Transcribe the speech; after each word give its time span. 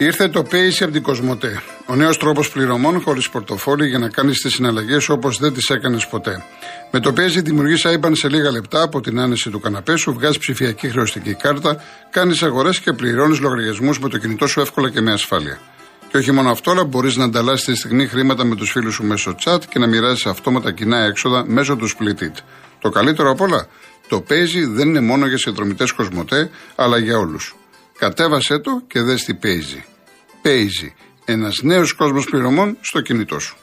Ήρθε 0.00 0.28
το 0.28 0.46
Pace 0.50 0.80
από 0.80 0.92
την 0.92 1.02
Κοσμοτέ. 1.02 1.62
Ο 1.86 1.94
νέος 1.94 2.18
τρόπος 2.18 2.50
πληρωμών 2.50 3.00
χωρίς 3.00 3.28
πορτοφόλι 3.28 3.88
για 3.88 3.98
να 3.98 4.08
κάνεις 4.08 4.40
τις 4.40 4.54
συναλλαγές 4.54 5.08
όπως 5.08 5.38
δεν 5.38 5.52
τις 5.52 5.68
έκανες 5.68 6.06
ποτέ. 6.06 6.44
Με 6.90 7.00
το 7.00 7.12
Pace 7.16 7.42
δημιουργείς 7.42 7.86
IBAN 7.86 8.10
σε 8.12 8.28
λίγα 8.28 8.50
λεπτά 8.50 8.82
από 8.82 9.00
την 9.00 9.20
άνεση 9.20 9.50
του 9.50 9.60
καναπέ 9.60 9.96
σου, 9.96 10.12
βγάζεις 10.12 10.38
ψηφιακή 10.38 10.88
χρεωστική 10.88 11.34
κάρτα, 11.34 11.82
κάνεις 12.10 12.42
αγορές 12.42 12.80
και 12.80 12.92
πληρώνεις 12.92 13.40
λογαριασμούς 13.40 13.98
με 13.98 14.08
το 14.08 14.18
κινητό 14.18 14.46
σου 14.46 14.60
εύκολα 14.60 14.90
και 14.90 15.00
με 15.00 15.12
ασφάλεια. 15.12 15.60
Και 16.10 16.16
όχι 16.16 16.32
μόνο 16.32 16.50
αυτό, 16.50 16.70
αλλά 16.70 16.84
μπορείς 16.84 17.16
να 17.16 17.24
ανταλλάσσεις 17.24 17.66
τη 17.66 17.74
στιγμή 17.74 18.06
χρήματα 18.06 18.44
με 18.44 18.56
τους 18.56 18.70
φίλους 18.70 18.94
σου 18.94 19.04
μέσω 19.04 19.34
chat 19.44 19.58
και 19.68 19.78
να 19.78 19.86
μοιράζεις 19.86 20.26
αυτόματα 20.26 20.72
κοινά 20.72 20.98
έξοδα 20.98 21.44
μέσω 21.46 21.76
του 21.76 21.88
Split 21.88 22.30
Το 22.80 22.88
καλύτερο 22.88 23.30
απ' 23.30 23.40
όλα, 23.40 23.66
το 24.08 24.24
Pace 24.28 24.68
δεν 24.68 24.88
είναι 24.88 25.00
μόνο 25.00 25.26
για 25.26 25.38
συνδρομητές 25.38 25.92
Κοσμοτέ, 25.92 26.50
αλλά 26.74 26.98
για 26.98 27.18
όλους. 27.18 27.56
Κατέβασέ 27.98 28.58
το 28.58 28.82
και 28.86 29.00
δες 29.00 29.24
τι 29.24 29.34
παίζει. 29.34 29.84
Παίζει 30.42 30.94
ένας 31.24 31.60
νέος 31.62 31.92
κόσμος 31.92 32.24
πληρωμών 32.24 32.76
στο 32.80 33.00
κινητό 33.00 33.38
σου. 33.38 33.56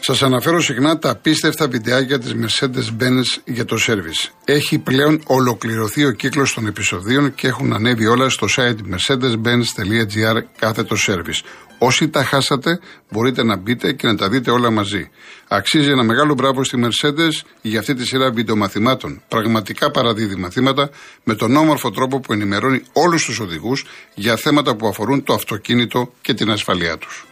Σας 0.00 0.22
αναφέρω 0.22 0.60
συχνά 0.60 0.98
τα 0.98 1.10
απίστευτα 1.10 1.68
βιντεάκια 1.68 2.18
της 2.18 2.34
Mercedes-Benz 2.34 3.40
για 3.44 3.64
το 3.64 3.76
σερβις. 3.76 4.30
Έχει 4.44 4.78
πλέον 4.78 5.22
ολοκληρωθεί 5.26 6.04
ο 6.04 6.10
κύκλος 6.10 6.54
των 6.54 6.66
επεισοδίων 6.66 7.34
και 7.34 7.46
έχουν 7.46 7.72
ανέβει 7.72 8.06
όλα 8.06 8.28
στο 8.28 8.46
site 8.56 8.76
mercedes-benz.gr 8.76 10.42
κάθετο 10.58 10.96
σερβις. 10.96 11.42
Όσοι 11.78 12.08
τα 12.08 12.24
χάσατε, 12.24 12.80
μπορείτε 13.10 13.42
να 13.42 13.56
μπείτε 13.56 13.92
και 13.92 14.06
να 14.06 14.16
τα 14.16 14.28
δείτε 14.28 14.50
όλα 14.50 14.70
μαζί. 14.70 15.10
Αξίζει 15.48 15.90
ένα 15.90 16.02
μεγάλο 16.02 16.34
μπράβο 16.34 16.64
στη 16.64 16.78
Mercedes 16.84 17.46
για 17.62 17.78
αυτή 17.78 17.94
τη 17.94 18.06
σειρά 18.06 18.30
βιντεομαθημάτων. 18.30 19.22
Πραγματικά 19.28 19.90
παραδίδει 19.90 20.36
μαθήματα 20.36 20.90
με 21.24 21.34
τον 21.34 21.56
όμορφο 21.56 21.90
τρόπο 21.90 22.20
που 22.20 22.32
ενημερώνει 22.32 22.82
όλους 22.92 23.24
τους 23.24 23.40
οδηγούς 23.40 23.86
για 24.14 24.36
θέματα 24.36 24.76
που 24.76 24.88
αφορούν 24.88 25.24
το 25.24 25.34
αυτοκίνητο 25.34 26.12
και 26.20 26.34
την 26.34 26.50
ασφαλεία 26.50 26.98
τους. 26.98 27.26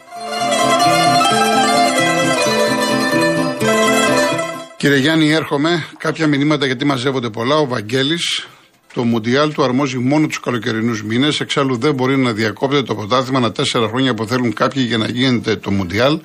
Κύριε 4.76 4.98
Γιάννη, 4.98 5.32
έρχομαι. 5.32 5.86
Κάποια 5.98 6.26
μηνύματα 6.26 6.66
γιατί 6.66 6.84
μαζεύονται 6.84 7.30
πολλά. 7.30 7.56
Ο 7.56 7.66
Βαγγέλης, 7.66 8.48
το 8.94 9.04
Μουντιάλ 9.04 9.52
του 9.52 9.64
αρμόζει 9.64 9.98
μόνο 9.98 10.26
τους 10.26 10.40
καλοκαιρινούς 10.40 11.02
μήνες. 11.02 11.40
Εξάλλου 11.40 11.76
δεν 11.76 11.94
μπορεί 11.94 12.16
να 12.16 12.32
διακόπτεται 12.32 12.82
το 12.82 12.94
πρωτάθλημα 12.94 13.38
ανά 13.38 13.52
τέσσερα 13.52 13.88
χρόνια 13.88 14.14
που 14.14 14.26
θέλουν 14.26 14.52
κάποιοι 14.52 14.84
για 14.86 14.98
να 14.98 15.08
γίνεται 15.08 15.56
το 15.56 15.70
Μουντιάλ. 15.70 16.20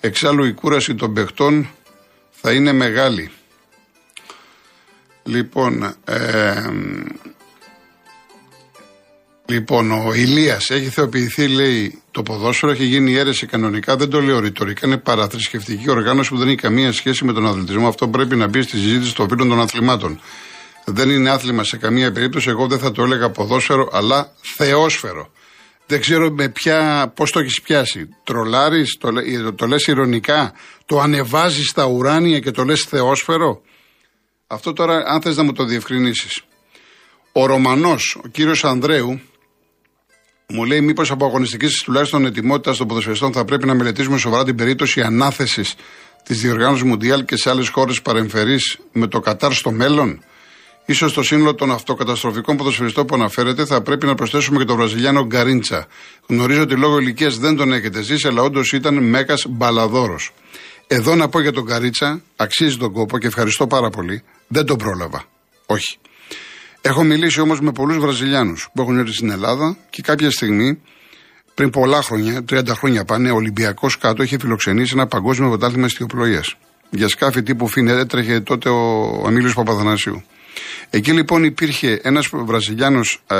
Εξάλλου 0.00 0.44
η 0.44 0.52
κούραση 0.52 0.94
των 0.94 1.12
παιχτών 1.12 1.68
θα 2.30 2.52
είναι 2.52 2.72
μεγάλη. 2.72 3.30
Λοιπόν, 5.22 5.94
ε, 6.04 6.54
Λοιπόν, 9.50 9.90
ο 9.90 10.12
Ηλίας 10.14 10.70
έχει 10.70 10.88
θεοποιηθεί, 10.88 11.48
λέει, 11.48 12.02
το 12.10 12.22
ποδόσφαιρο, 12.22 12.72
έχει 12.72 12.84
γίνει 12.84 13.14
αίρεση 13.14 13.46
κανονικά. 13.46 13.96
Δεν 13.96 14.10
το 14.10 14.20
λέω 14.20 14.40
ρητορικά. 14.40 14.86
Είναι 14.86 14.96
παραθρησκευτική 14.96 15.90
οργάνωση 15.90 16.30
που 16.30 16.36
δεν 16.36 16.48
έχει 16.48 16.56
καμία 16.56 16.92
σχέση 16.92 17.24
με 17.24 17.32
τον 17.32 17.46
αθλητισμό. 17.46 17.88
Αυτό 17.88 18.08
πρέπει 18.08 18.36
να 18.36 18.46
μπει 18.46 18.62
στη 18.62 18.76
συζήτηση 18.76 19.14
των 19.14 19.28
φίλων 19.28 19.48
των 19.48 19.60
αθλημάτων. 19.60 20.20
Δεν 20.92 21.10
είναι 21.10 21.30
άθλημα 21.30 21.64
σε 21.64 21.76
καμία 21.76 22.12
περίπτωση. 22.12 22.48
Εγώ 22.48 22.66
δεν 22.66 22.78
θα 22.78 22.92
το 22.92 23.02
έλεγα 23.02 23.30
ποδόσφαιρο, 23.30 23.88
αλλά 23.92 24.32
θεόσφαιρο. 24.40 25.30
Δεν 25.86 26.00
ξέρω 26.00 26.30
με 26.30 26.48
ποια, 26.48 27.12
πώς 27.14 27.30
το 27.30 27.38
έχεις 27.38 27.60
πιάσει. 27.60 28.08
Τρολάρεις, 28.24 28.96
το, 29.00 29.12
το, 29.44 29.52
το 29.54 29.66
λες 29.66 29.86
ηρωνικά, 29.86 30.52
το 30.86 31.00
ανεβάζεις 31.00 31.68
στα 31.68 31.84
ουράνια 31.84 32.38
και 32.38 32.50
το 32.50 32.64
λες 32.64 32.82
θεόσφαιρο; 32.82 33.60
Αυτό 34.46 34.72
τώρα, 34.72 35.02
αν 35.06 35.22
θες 35.22 35.36
να 35.36 35.42
μου 35.42 35.52
το 35.52 35.64
διευκρινίσεις. 35.64 36.42
Ο 37.32 37.46
Ρωμανός, 37.46 38.18
ο 38.24 38.28
κύριος 38.28 38.64
Ανδρέου, 38.64 39.20
μου 40.48 40.64
λέει, 40.64 40.80
μήπως 40.80 41.10
από 41.10 41.24
αγωνιστικής 41.26 41.82
τουλάχιστον 41.82 42.26
ετοιμότητας 42.26 42.76
των 42.76 42.86
ποδοσφαιριστών 42.86 43.32
θα 43.32 43.44
πρέπει 43.44 43.66
να 43.66 43.74
μελετήσουμε 43.74 44.18
σοβαρά 44.18 44.44
την 44.44 44.56
περίπτωση 44.56 45.00
ανάθεσης 45.00 45.74
της 46.24 46.40
διοργάνωσης 46.40 46.82
Μουντιάλ 46.82 47.24
και 47.24 47.36
σε 47.36 47.50
άλλες 47.50 47.68
χώρες 47.68 48.02
παρεμφερείς 48.02 48.78
με 48.92 49.06
το 49.06 49.20
Κατάρ 49.20 49.52
στο 49.52 49.70
μέλλον; 49.70 50.22
Σω 50.86 51.08
στο 51.08 51.22
σύνολο 51.22 51.54
των 51.54 51.70
αυτοκαταστροφικών 51.70 52.56
ποδοσφαιριστών 52.56 53.06
που 53.06 53.14
αναφέρεται 53.14 53.64
θα 53.64 53.80
πρέπει 53.80 54.06
να 54.06 54.14
προσθέσουμε 54.14 54.58
και 54.58 54.64
τον 54.64 54.76
Βραζιλιάνο 54.76 55.26
Γκαρίντσα. 55.26 55.86
Γνωρίζω 56.26 56.62
ότι 56.62 56.76
λόγω 56.76 56.98
ηλικίας 56.98 57.38
δεν 57.38 57.56
τον 57.56 57.72
έχετε 57.72 58.02
ζήσει, 58.02 58.26
αλλά 58.26 58.42
όντως 58.42 58.72
ήταν 58.72 58.94
μέκας 59.04 59.46
μπαλαδόρος. 59.48 60.32
Εδώ 60.86 61.14
να 61.14 61.28
πω 61.28 61.40
για 61.40 61.52
τον 61.52 61.64
Γκαρίτσα, 61.64 62.22
αξίζει 62.36 62.76
τον 62.76 62.92
κόπο 62.92 63.18
και 63.18 63.26
ευχαριστώ 63.26 63.66
πάρα 63.66 63.90
πολύ. 63.90 64.22
Δεν 64.48 64.64
τον 64.64 64.76
πρόλαβα. 64.76 65.24
Όχι. 65.66 65.98
Έχω 66.80 67.02
μιλήσει 67.02 67.40
όμως 67.40 67.60
με 67.60 67.72
πολλούς 67.72 67.96
Βραζιλιάνους 67.98 68.68
που 68.74 68.82
έχουν 68.82 68.98
έρθει 68.98 69.12
στην 69.12 69.30
Ελλάδα 69.30 69.76
και 69.90 70.02
κάποια 70.02 70.30
στιγμή, 70.30 70.80
πριν 71.54 71.70
πολλά 71.70 72.02
χρόνια, 72.02 72.44
30 72.50 72.74
χρόνια 72.74 73.04
πάνε, 73.04 73.30
ο 73.30 73.34
Ολυμπιακός 73.34 73.98
κάτω 73.98 74.22
είχε 74.22 74.38
φιλοξενήσει 74.38 74.92
ένα 74.96 75.06
παγκόσμιο 75.06 75.48
πρωτάθλημα 75.48 75.86
ιστιοπλοεία. 75.86 76.42
Για 76.90 77.08
σκάφη 77.08 77.42
τύπου 77.42 77.68
Φίνε 77.68 77.92
έτρεχε 77.92 78.40
τότε 78.40 78.68
ο 78.68 79.22
Αμίλιος 79.26 79.54
Παπαθανασίου. 79.54 80.22
Εκεί 80.90 81.12
λοιπόν 81.12 81.44
υπήρχε 81.44 82.00
ένας 82.02 82.28
Βραζιλιάνος 82.32 83.22
ε, 83.26 83.36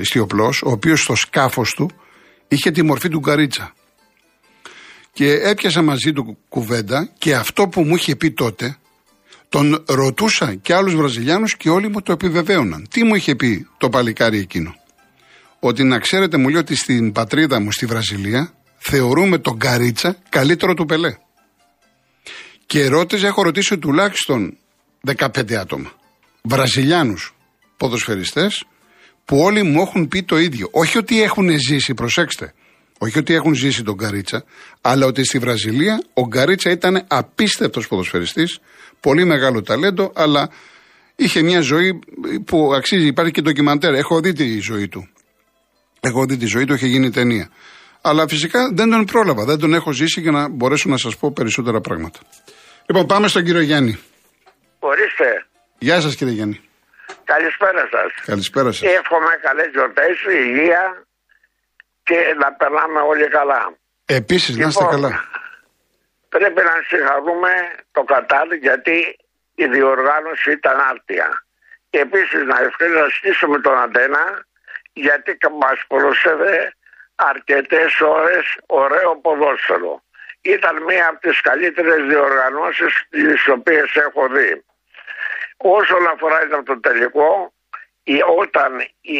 ιστιοπλός, 0.00 0.62
ο 0.62 0.70
οποίος 0.70 1.00
στο 1.00 1.14
σκάφος 1.14 1.74
του 1.74 1.90
είχε 2.48 2.70
τη 2.70 2.82
μορφή 2.82 3.08
του 3.08 3.18
Γκαρίτσα. 3.18 3.74
Και 5.12 5.32
έπιασα 5.32 5.82
μαζί 5.82 6.12
του 6.12 6.38
κουβέντα 6.48 7.10
και 7.18 7.34
αυτό 7.34 7.68
που 7.68 7.82
μου 7.82 7.94
είχε 7.94 8.16
πει 8.16 8.30
τότε, 8.30 8.76
τον 9.48 9.84
ρωτούσα 9.88 10.54
και 10.54 10.74
άλλους 10.74 10.94
Βραζιλιάνους 10.94 11.56
και 11.56 11.70
όλοι 11.70 11.88
μου 11.88 12.02
το 12.02 12.12
επιβεβαίωναν. 12.12 12.86
Τι 12.90 13.04
μου 13.04 13.14
είχε 13.14 13.34
πει 13.34 13.68
το 13.78 13.88
παλικάρι 13.88 14.38
εκείνο; 14.38 14.74
Ότι 15.58 15.82
να 15.82 15.98
ξέρετε, 15.98 16.36
μου 16.36 16.48
λέει 16.48 16.60
ότι 16.60 16.76
στην 16.76 17.12
πατρίδα 17.12 17.60
μου 17.60 17.72
στη 17.72 17.86
Βραζιλία 17.86 18.54
θεωρούμε 18.78 19.38
τον 19.38 19.58
Καρίτσα 19.58 20.16
καλύτερο 20.28 20.74
του 20.74 20.84
Πελέ. 20.84 21.16
Και 22.66 22.86
ρώτησε, 22.86 23.26
έχω 23.26 23.42
ρωτήσει 23.42 23.78
τουλάχιστον 23.78 24.56
15 25.16 25.52
άτομα. 25.54 25.92
Βραζιλιάνους 26.48 27.34
ποδοσφαιριστές 27.76 28.64
που 29.24 29.38
όλοι 29.38 29.62
μου 29.62 29.80
έχουν 29.80 30.08
πει 30.08 30.22
το 30.22 30.38
ίδιο. 30.38 30.68
Όχι 30.72 30.98
ότι 30.98 31.22
έχουν 31.22 31.48
ζήσει, 31.58 31.94
προσέξτε. 31.94 32.54
Όχι 32.98 33.18
ότι 33.18 33.34
έχουν 33.34 33.54
ζήσει 33.54 33.82
τον 33.82 33.96
Καρίτσα, 33.96 34.44
αλλά 34.80 35.06
ότι 35.06 35.24
στη 35.24 35.38
Βραζιλία 35.38 36.02
ο 36.14 36.28
Καρίτσα 36.28 36.70
ήταν 36.70 37.04
απίστευτος 37.08 37.88
ποδοσφαιριστής 37.88 38.60
Πολύ 39.04 39.24
μεγάλο 39.24 39.62
ταλέντο, 39.62 40.12
αλλά 40.14 40.50
είχε 41.16 41.42
μια 41.42 41.60
ζωή 41.60 41.98
που 42.44 42.74
αξίζει. 42.74 43.06
Υπάρχει 43.06 43.32
και 43.32 43.40
ντοκιμαντέρ. 43.40 43.94
Έχω 43.94 44.20
δει 44.20 44.32
τη 44.32 44.60
ζωή 44.60 44.88
του. 44.88 45.08
Έχω 46.00 46.24
δει 46.24 46.36
τη 46.36 46.46
ζωή 46.46 46.64
του, 46.64 46.72
έχει 46.72 46.86
γίνει 46.86 47.10
ταινία. 47.10 47.50
Αλλά 48.00 48.28
φυσικά 48.28 48.70
δεν 48.74 48.90
τον 48.90 49.04
πρόλαβα. 49.04 49.44
Δεν 49.44 49.58
τον 49.58 49.74
έχω 49.74 49.92
ζήσει 49.92 50.20
για 50.20 50.30
να 50.30 50.48
μπορέσω 50.48 50.88
να 50.88 50.96
σας 50.96 51.16
πω 51.16 51.32
περισσότερα 51.32 51.80
πράγματα. 51.80 52.18
Λοιπόν, 52.86 53.06
πάμε 53.06 53.28
στον 53.28 53.44
κύριο 53.44 53.60
Γιάννη. 53.60 53.98
Ορίστε. 54.78 55.46
Γεια 55.86 56.00
σας, 56.00 56.14
κύριε 56.16 56.34
Γιάννη. 56.38 56.58
Καλησπέρα 57.24 57.82
σας. 57.94 58.10
Καλησπέρα 58.32 58.72
σας. 58.72 58.82
Εύχομαι 58.98 59.32
καλές 59.46 59.68
γιορτές, 59.72 60.16
υγεία 60.42 61.06
και 62.02 62.18
να 62.42 62.52
περνάμε 62.52 63.00
όλοι 63.00 63.28
καλά. 63.28 63.62
Επίσης, 64.04 64.56
να 64.56 64.66
είστε 64.66 64.82
Λοιπόν, 64.82 65.00
καλά. 65.00 65.24
Πρέπει 66.28 66.60
να 66.70 66.74
συγχαρούμε 66.88 67.52
το 67.92 68.02
Κατάρ 68.02 68.52
γιατί 68.66 69.16
η 69.54 69.66
διοργάνωση 69.66 70.50
ήταν 70.58 70.76
άρτια. 70.90 71.28
Και 71.90 71.98
επίσης 71.98 72.42
να 72.52 72.56
ευχαριστήσουμε 72.68 73.60
τον 73.60 73.76
Αντένα 73.84 74.24
γιατί 74.92 75.38
μας 75.62 75.78
πρόσφερε 75.88 76.56
αρκετές 77.14 78.00
ώρες 78.00 78.44
ωραίο 78.66 79.10
ποδόσφαιρο. 79.24 80.02
Ήταν 80.40 80.82
μία 80.82 81.06
από 81.08 81.20
τις 81.20 81.40
καλύτερες 81.40 82.00
διοργανώσεις 82.10 82.92
τις 83.10 83.48
οποίες 83.56 83.88
έχω 84.06 84.28
δει. 84.28 84.64
Όσον 85.66 86.06
αφορά 86.12 86.38
το 86.64 86.80
τελικό, 86.80 87.52
η, 88.02 88.16
όταν 88.38 88.70
η, 89.00 89.18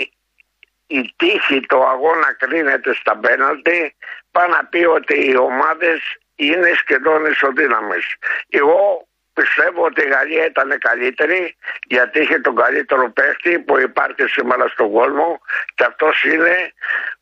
η 0.86 1.14
τύχη 1.16 1.60
του 1.60 1.84
αγώνα 1.92 2.34
κρίνεται 2.38 2.94
στα 2.94 3.16
πέναλτι, 3.16 3.94
πάει 4.30 4.48
να 4.48 4.64
πει 4.70 4.84
ότι 4.84 5.14
οι 5.28 5.36
ομάδες 5.36 6.00
είναι 6.34 6.70
σχεδόν 6.82 7.24
ισοδύναμες. 7.24 8.04
Εγώ 8.48 9.06
πιστεύω 9.32 9.84
ότι 9.84 10.00
η 10.02 10.08
Γαλλία 10.14 10.44
ήταν 10.46 10.78
καλύτερη 10.78 11.56
γιατί 11.86 12.20
είχε 12.20 12.38
τον 12.38 12.54
καλύτερο 12.56 13.10
παίχτη 13.10 13.58
που 13.58 13.78
υπάρχει 13.78 14.24
σήμερα 14.36 14.68
στον 14.68 14.92
κόσμο 14.92 15.40
και 15.74 15.84
αυτός 15.84 16.22
είναι 16.24 16.56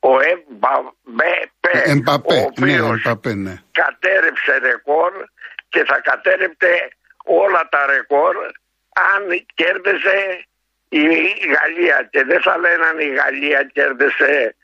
ο 0.01 0.13
Εμπαπέ, 0.33 1.35
Εμπαπέ, 1.95 2.35
ο 2.35 2.51
ναι, 2.59 2.73
οποίος 2.73 3.05
Εμπαπέ, 3.05 3.35
ναι. 3.35 3.55
κατέρευσε 3.73 4.59
ρεκόρ 4.63 5.13
και 5.69 5.85
θα 5.85 6.01
κατέρευτε 6.01 6.71
όλα 7.25 7.69
τα 7.71 7.87
ρεκόρ 7.87 8.35
αν 8.93 9.45
κέρδισε 9.55 10.47
η 10.89 11.05
Γαλλία 11.55 12.09
και 12.11 12.25
δεν 12.25 12.41
θα 12.41 12.59
λένε 12.59 12.85
αν 12.85 12.99
η 12.99 13.09
Γαλλία 13.09 13.65
κέρδισε 13.65 14.57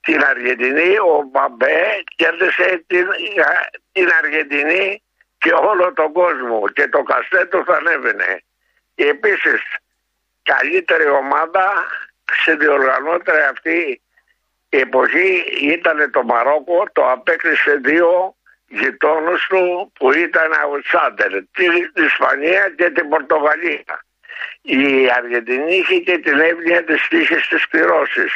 την 0.00 0.24
Αργεντινή, 0.24 0.98
ο 0.98 1.28
Μπαμπέ 1.30 2.02
κέρδισε 2.16 2.84
την, 2.86 3.06
την 3.92 4.08
Αργεντινή 4.22 5.02
και 5.38 5.52
όλο 5.52 5.92
τον 5.92 6.12
κόσμο 6.12 6.68
και 6.68 6.88
το 6.88 7.02
καστέτο 7.02 7.62
θα 7.66 7.76
ανέβαινε. 7.76 8.42
Επίσης, 8.94 9.60
καλύτερη 10.42 11.08
ομάδα 11.08 11.86
σε 12.42 12.54
διοργανώτρια 12.54 13.48
αυτή 13.48 14.00
η 14.68 14.78
εποχή 14.78 15.44
ήταν 15.60 16.10
το 16.10 16.22
Μαρόκο, 16.22 16.84
το 16.92 17.10
απέκλεισε 17.10 17.74
δύο 17.74 18.36
γειτόνους 18.68 19.46
του 19.46 19.92
που 19.98 20.12
ήταν 20.12 20.50
outsider, 20.64 21.42
την 21.52 22.04
Ισπανία 22.04 22.72
και 22.76 22.90
την 22.90 23.08
Πορτογαλία. 23.08 24.04
Η 24.62 25.10
Αργεντινή 25.16 25.76
είχε 25.76 25.98
και 25.98 26.18
την 26.18 26.40
εύνοια 26.40 26.84
της 26.84 27.08
τύχης 27.08 27.48
της 27.48 27.68
πυρώσης. 27.68 28.32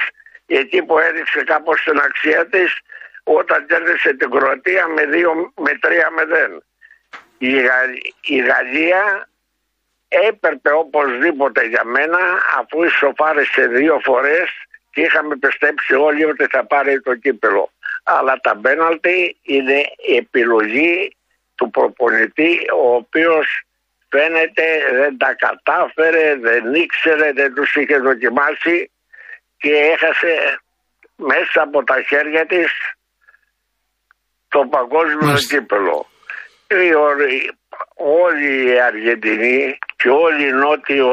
Εκεί 0.47 0.83
που 0.83 0.99
έδειξε 0.99 1.43
κάπως 1.43 1.83
την 1.85 1.99
αξία 1.99 2.47
της 2.47 2.79
όταν 3.23 3.67
κέρδισε 3.67 4.15
την 4.15 4.31
Κροατία 4.31 4.87
με, 4.87 5.03
2, 5.03 5.53
με 5.57 5.79
3-0. 5.83 6.59
Η, 7.39 7.55
η 8.21 8.39
Γαλλία 8.39 9.29
έπρεπε 10.09 10.71
οπωσδήποτε 10.73 11.67
για 11.67 11.85
μένα 11.85 12.19
αφού 12.59 12.83
ισοφάρισε 12.83 13.67
δύο 13.67 14.01
φορές 14.03 14.49
και 14.91 15.01
είχαμε 15.01 15.37
πιστέψει 15.37 15.95
όλοι 15.95 16.25
ότι 16.25 16.47
θα 16.51 16.67
πάρει 16.67 17.01
το 17.01 17.15
κύπελο. 17.15 17.71
Αλλά 18.19 18.41
τα 18.41 18.55
μπέναλτι 18.55 19.37
είναι 19.43 19.79
η 19.97 20.17
επιλογή 20.17 21.17
του 21.55 21.71
προπονητή 21.71 22.59
ο 22.75 22.95
οποίος 22.95 23.63
φαίνεται 24.09 24.65
δεν 24.93 25.19
τα 25.19 25.35
κατάφερε, 25.35 26.37
δεν 26.37 26.75
ήξερε, 26.75 27.33
δεν 27.33 27.55
τους 27.55 27.75
είχε 27.75 27.97
δοκιμάσει 27.99 28.91
και 29.57 29.73
έχασε 29.73 30.61
μέσα 31.17 31.63
από 31.63 31.85
τα 31.85 32.03
χέρια 32.09 32.47
της 32.47 32.71
το 34.49 34.67
παγκόσμιο 34.71 35.35
κύπελο. 35.49 36.07
Όλοι 37.95 38.73
οι 38.73 38.81
Αργεντινοί 38.81 39.79
και 39.97 40.09
όλοι 40.09 40.47
οι 40.47 40.53
Νότιο 40.53 41.11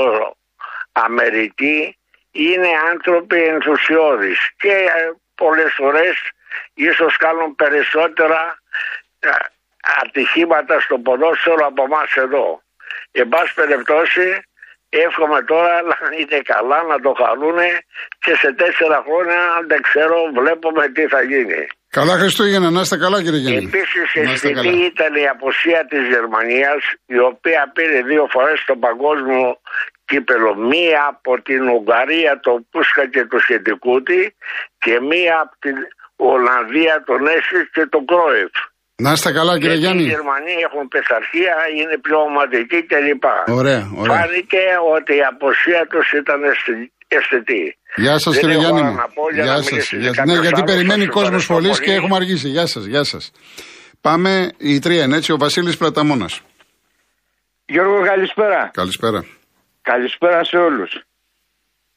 Αμερική 0.91 1.97
είναι 2.31 2.69
άνθρωποι 2.91 3.43
ενθουσιώδεις 3.43 4.39
και 4.57 4.71
ε, 4.71 5.11
πολλές 5.35 5.73
φορές 5.73 6.31
ίσως 6.73 7.17
κάνουν 7.17 7.55
περισσότερα 7.55 8.39
ε, 9.19 9.29
ατυχήματα 10.03 10.79
στο 10.79 10.97
ποδόσφαιρο 10.97 11.65
από 11.65 11.83
εμάς 11.83 12.11
εδώ. 12.15 12.61
Εν 13.11 13.27
πάση 13.29 13.53
περιπτώσει 13.53 14.27
εύχομαι 14.89 15.39
τώρα 15.51 15.73
να 15.91 15.97
είναι 16.19 16.39
καλά, 16.53 16.79
να 16.91 16.97
το 17.05 17.11
χαρούν 17.21 17.59
και 18.23 18.33
σε 18.41 18.49
τέσσερα 18.61 19.03
χρόνια 19.07 19.39
δεν 19.67 19.81
ξέρω 19.87 20.17
βλέπουμε 20.39 20.83
τι 20.95 21.03
θα 21.13 21.21
γίνει. 21.21 21.61
Καλά 21.89 22.15
Χριστούγεννα, 22.21 22.69
να 22.69 22.81
είστε 22.81 22.97
καλά 22.97 23.23
κύριε 23.23 23.39
Γιάννη. 23.39 23.69
Επίσης 23.73 24.07
αισθητή 24.13 24.75
ήταν 24.91 25.15
η 25.15 25.27
αποσία 25.27 25.85
της 25.91 26.03
Γερμανίας, 26.13 26.79
η 27.05 27.19
οποία 27.19 27.71
πήρε 27.75 28.01
δύο 28.01 28.27
φορές 28.31 28.63
το 28.65 28.75
παγκόσμιο 28.75 29.59
κύπελο. 30.05 30.55
Μία 30.55 31.01
από 31.13 31.41
την 31.41 31.69
Ουγγαρία, 31.69 32.39
το 32.39 32.65
Πούσκα 32.71 33.09
και 33.09 33.25
το 33.25 33.37
Σχετικούτι 33.39 34.35
και 34.83 34.99
μία 34.99 35.39
από 35.43 35.55
την 35.59 35.75
Ολλανδία, 36.33 37.03
τον 37.05 37.27
Έσι 37.27 37.59
και 37.73 37.85
τον 37.93 38.05
Κρόεφ. 38.05 38.53
Να 38.95 39.11
είστε 39.11 39.31
καλά 39.31 39.59
κύριε 39.59 39.75
Γιάννη. 39.75 40.03
Οι 40.03 40.05
Γερμανοί 40.05 40.55
έχουν 40.67 40.87
πειθαρχία, 40.87 41.55
είναι 41.79 41.97
πιο 41.97 42.17
ομαδικοί 42.17 42.83
κλπ. 42.83 43.25
Ωραία, 43.59 43.89
ωραία. 43.95 44.17
Φάνηκε 44.17 44.63
ότι 44.95 45.15
η 45.15 45.23
αποσία 45.31 45.87
τους 45.89 46.11
ήταν 46.11 46.39
αισθητή. 47.07 47.77
Γεια 47.95 48.17
σας 48.17 48.37
κύριε 48.39 48.57
Γιάννη. 48.57 48.81
Γεια 49.33 49.61
σας. 49.61 49.91
Ναι, 50.25 50.33
γιατί 50.33 50.63
περιμένει 50.63 51.05
κόσμος 51.07 51.45
πολύ 51.45 51.69
και 51.79 51.93
έχουμε 51.93 52.15
αργήσει. 52.15 52.47
Γεια 52.49 52.65
σας, 52.65 52.85
γεια 52.85 53.03
σας. 53.03 53.31
Πάμε 54.01 54.51
η 54.57 54.79
τρία 54.79 55.03
είναι 55.03 55.17
έτσι, 55.17 55.31
ο 55.31 55.37
Βασίλης 55.37 55.77
Πραταμόνα. 55.77 56.29
Γιώργο, 57.65 58.05
καλησπέρα. 58.05 58.71
Καλησπέρα. 58.73 59.25
Καλησπέρα 59.81 60.43
σε 60.43 60.57
όλους. 60.57 61.01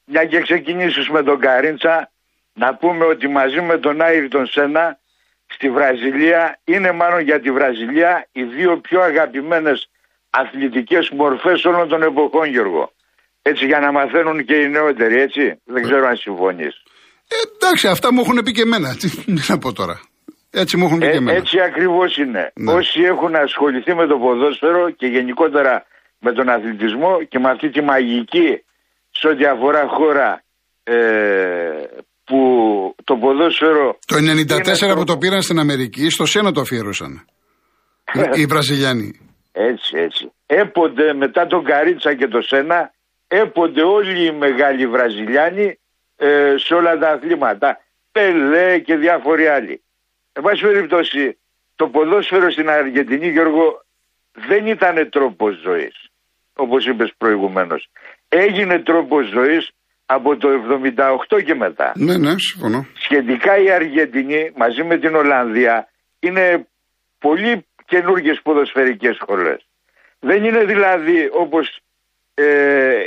Μια 0.05 0.25
και 0.25 0.41
ξεκινήσει 0.41 1.11
με 1.11 1.23
τον 1.23 1.39
Καρίντσα, 1.39 2.10
να 2.53 2.75
πούμε 2.75 3.05
ότι 3.05 3.27
μαζί 3.27 3.61
με 3.61 3.77
τον 3.77 3.97
τον 4.29 4.45
Σένα 4.45 4.99
στη 5.47 5.69
Βραζιλία 5.69 6.59
είναι 6.63 6.91
μάλλον 6.91 7.21
για 7.21 7.39
τη 7.39 7.51
Βραζιλία 7.51 8.27
οι 8.31 8.43
δύο 8.43 8.79
πιο 8.79 9.01
αγαπημένες 9.01 9.89
αθλητικές 10.29 11.09
μορφές 11.09 11.65
όλων 11.65 11.87
των 11.87 12.01
εποχών 12.03 12.47
Γιώργο. 12.49 12.91
Έτσι 13.41 13.65
για 13.65 13.79
να 13.79 13.91
μαθαίνουν 13.91 14.45
και 14.45 14.55
οι 14.55 14.69
νεότεροι, 14.69 15.21
έτσι. 15.21 15.61
Δεν 15.65 15.83
ξέρω 15.83 16.07
αν 16.07 16.15
συμφωνείς. 16.15 16.73
Ε, 17.27 17.35
εντάξει, 17.55 17.87
αυτά 17.87 18.13
μου 18.13 18.21
έχουν 18.21 18.43
πει 18.43 18.51
και 18.51 18.61
εμένα. 18.61 18.95
Τι 18.95 19.07
να 19.51 19.57
πω 19.57 19.73
τώρα. 19.73 20.01
Έτσι 20.51 20.77
μου 20.77 20.85
έχουν 20.85 20.99
πει 20.99 21.05
και 21.05 21.11
ε, 21.11 21.15
εμένα. 21.17 21.37
Έτσι 21.37 21.59
ακριβώς 21.59 22.17
είναι. 22.17 22.51
Ναι. 22.55 22.71
Όσοι 22.73 23.01
έχουν 23.01 23.35
ασχοληθεί 23.35 23.95
με 23.95 24.07
το 24.07 24.17
ποδόσφαιρο 24.17 24.89
και 24.89 25.07
γενικότερα 25.07 25.85
με 26.19 26.31
τον 26.33 26.49
αθλητισμό 26.49 27.23
και 27.23 27.39
με 27.39 27.49
αυτή 27.49 27.69
τη 27.69 27.81
μαγική 27.81 28.63
σε 29.11 29.27
ό,τι 29.27 29.45
αφορά 29.45 29.87
χώρα 29.87 30.43
ε, 30.83 30.95
που 30.95 30.97
το 30.97 31.90
ποδόσφαιρο. 33.31 33.99
Το 34.05 34.15
94 34.91 34.95
που 34.95 35.03
το 35.03 35.17
πήραν 35.17 35.41
στην 35.41 35.59
Αμερική, 35.59 36.09
στο 36.09 36.25
Σένα 36.25 36.51
το 36.51 36.61
αφιέρωσαν. 36.61 37.25
οι, 38.35 38.41
οι 38.41 38.45
Βραζιλιάνοι. 38.45 39.19
Έτσι, 39.51 39.97
έτσι. 39.97 40.31
Έποτε 40.45 41.13
μετά 41.13 41.47
τον 41.47 41.63
Καρίτσα 41.63 42.15
και 42.15 42.27
το 42.27 42.41
Σένα 42.41 42.93
έπονται 43.27 43.81
όλοι 43.81 44.25
οι 44.25 44.31
μεγάλοι 44.31 44.87
Βραζιλιάνοι 44.87 45.79
ε, 46.15 46.53
σε 46.57 46.73
όλα 46.73 46.97
τα 46.97 47.09
αθλήματα. 47.09 47.77
Πελέ 48.11 48.79
και 48.79 48.95
διάφοροι 48.95 49.47
άλλοι. 49.47 49.83
Εν 50.33 50.43
πάση 50.43 50.61
περιπτώσει, 50.61 51.37
το 51.75 51.87
ποδόσφαιρο 51.87 52.51
στην 52.51 52.69
Αργεντινή, 52.69 53.29
Γιώργο, 53.29 53.85
δεν 54.31 54.65
ήταν 54.67 55.09
τρόπος 55.09 55.59
ζωής, 55.63 55.95
όπως 56.55 56.85
είπες 56.85 57.13
προηγουμένως. 57.17 57.89
Έγινε 58.27 58.79
τρόπος 58.79 59.29
ζωής 59.29 59.71
από 60.13 60.37
το 60.37 60.49
78 61.29 61.43
και 61.43 61.55
μετά. 61.55 61.91
Ναι, 61.95 62.17
ναι, 62.17 62.39
συμφωνώ. 62.39 62.87
Σχετικά 62.93 63.57
η 63.57 63.71
Αργεντινή 63.71 64.51
μαζί 64.55 64.83
με 64.83 64.97
την 64.97 65.15
Ολλανδία 65.15 65.87
είναι 66.19 66.67
πολύ 67.19 67.65
καινούργιες 67.85 68.39
ποδοσφαιρικές 68.43 69.15
σχολές. 69.15 69.65
Δεν 70.19 70.43
είναι 70.43 70.63
δηλαδή 70.63 71.29
όπως 71.31 71.79
ε, 72.33 72.43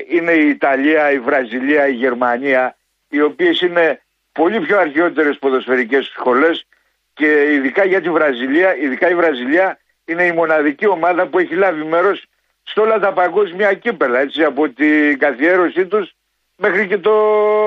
είναι 0.09 0.33
η 0.33 0.49
Ιταλία, 0.49 1.13
η 1.13 1.19
Βραζιλία, 1.19 1.89
η 1.89 1.93
Γερμανία, 1.93 2.77
οι 3.09 3.21
οποίες 3.21 3.61
είναι 3.61 4.03
πολύ 4.33 4.61
πιο 4.61 4.79
αρχαιότερες 4.79 5.39
ποδοσφαιρικές 5.39 6.05
σχολές 6.17 6.67
και 7.15 7.53
ειδικά 7.55 7.85
για 7.85 8.01
τη 8.01 8.11
Βραζιλία, 8.11 8.77
ειδικά 8.77 9.11
η 9.11 9.15
Βραζιλία 9.15 9.79
είναι 10.05 10.25
η 10.25 10.33
μοναδική 10.33 10.87
ομάδα 10.87 11.27
που 11.27 11.39
έχει 11.39 11.55
λάβει 11.55 11.85
μέρος 11.85 12.27
σε 12.63 12.81
όλα 12.81 12.99
τα 12.99 13.13
παγκόσμια 13.13 13.75
κύπελα, 13.75 14.19
έτσι, 14.19 14.43
από 14.45 14.69
την 14.69 15.19
καθιέρωσή 15.19 15.87
τους 15.87 16.15
μέχρι 16.57 16.87
και 16.87 16.99
το 16.99 17.13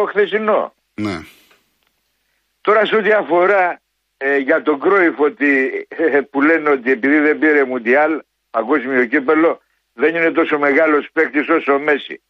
χθεσινό. 0.10 0.74
Ναι. 0.94 1.20
Τώρα 2.62 2.86
σε 2.86 2.96
ό,τι 2.96 3.12
αφορά 3.12 3.82
ε, 4.18 4.38
για 4.38 4.62
τον 4.62 4.80
Κρόιφ 4.80 5.20
ότι, 5.20 5.88
ε, 5.90 6.22
που 6.32 6.42
λένε 6.42 6.70
ότι 6.70 6.92
επειδή 6.92 7.20
δεν 7.20 7.38
πήρε 7.40 7.64
Μουντιάλ, 7.66 8.22
παγκόσμιο 8.50 9.06
κύπελο, 9.06 9.62
δεν 9.94 10.16
είναι 10.16 10.32
τόσο 10.32 10.58
μεγάλος 10.58 11.10
παίκτης 11.14 11.50
όσο 11.50 11.74
ο 11.74 11.80
Μέση. 11.80 12.22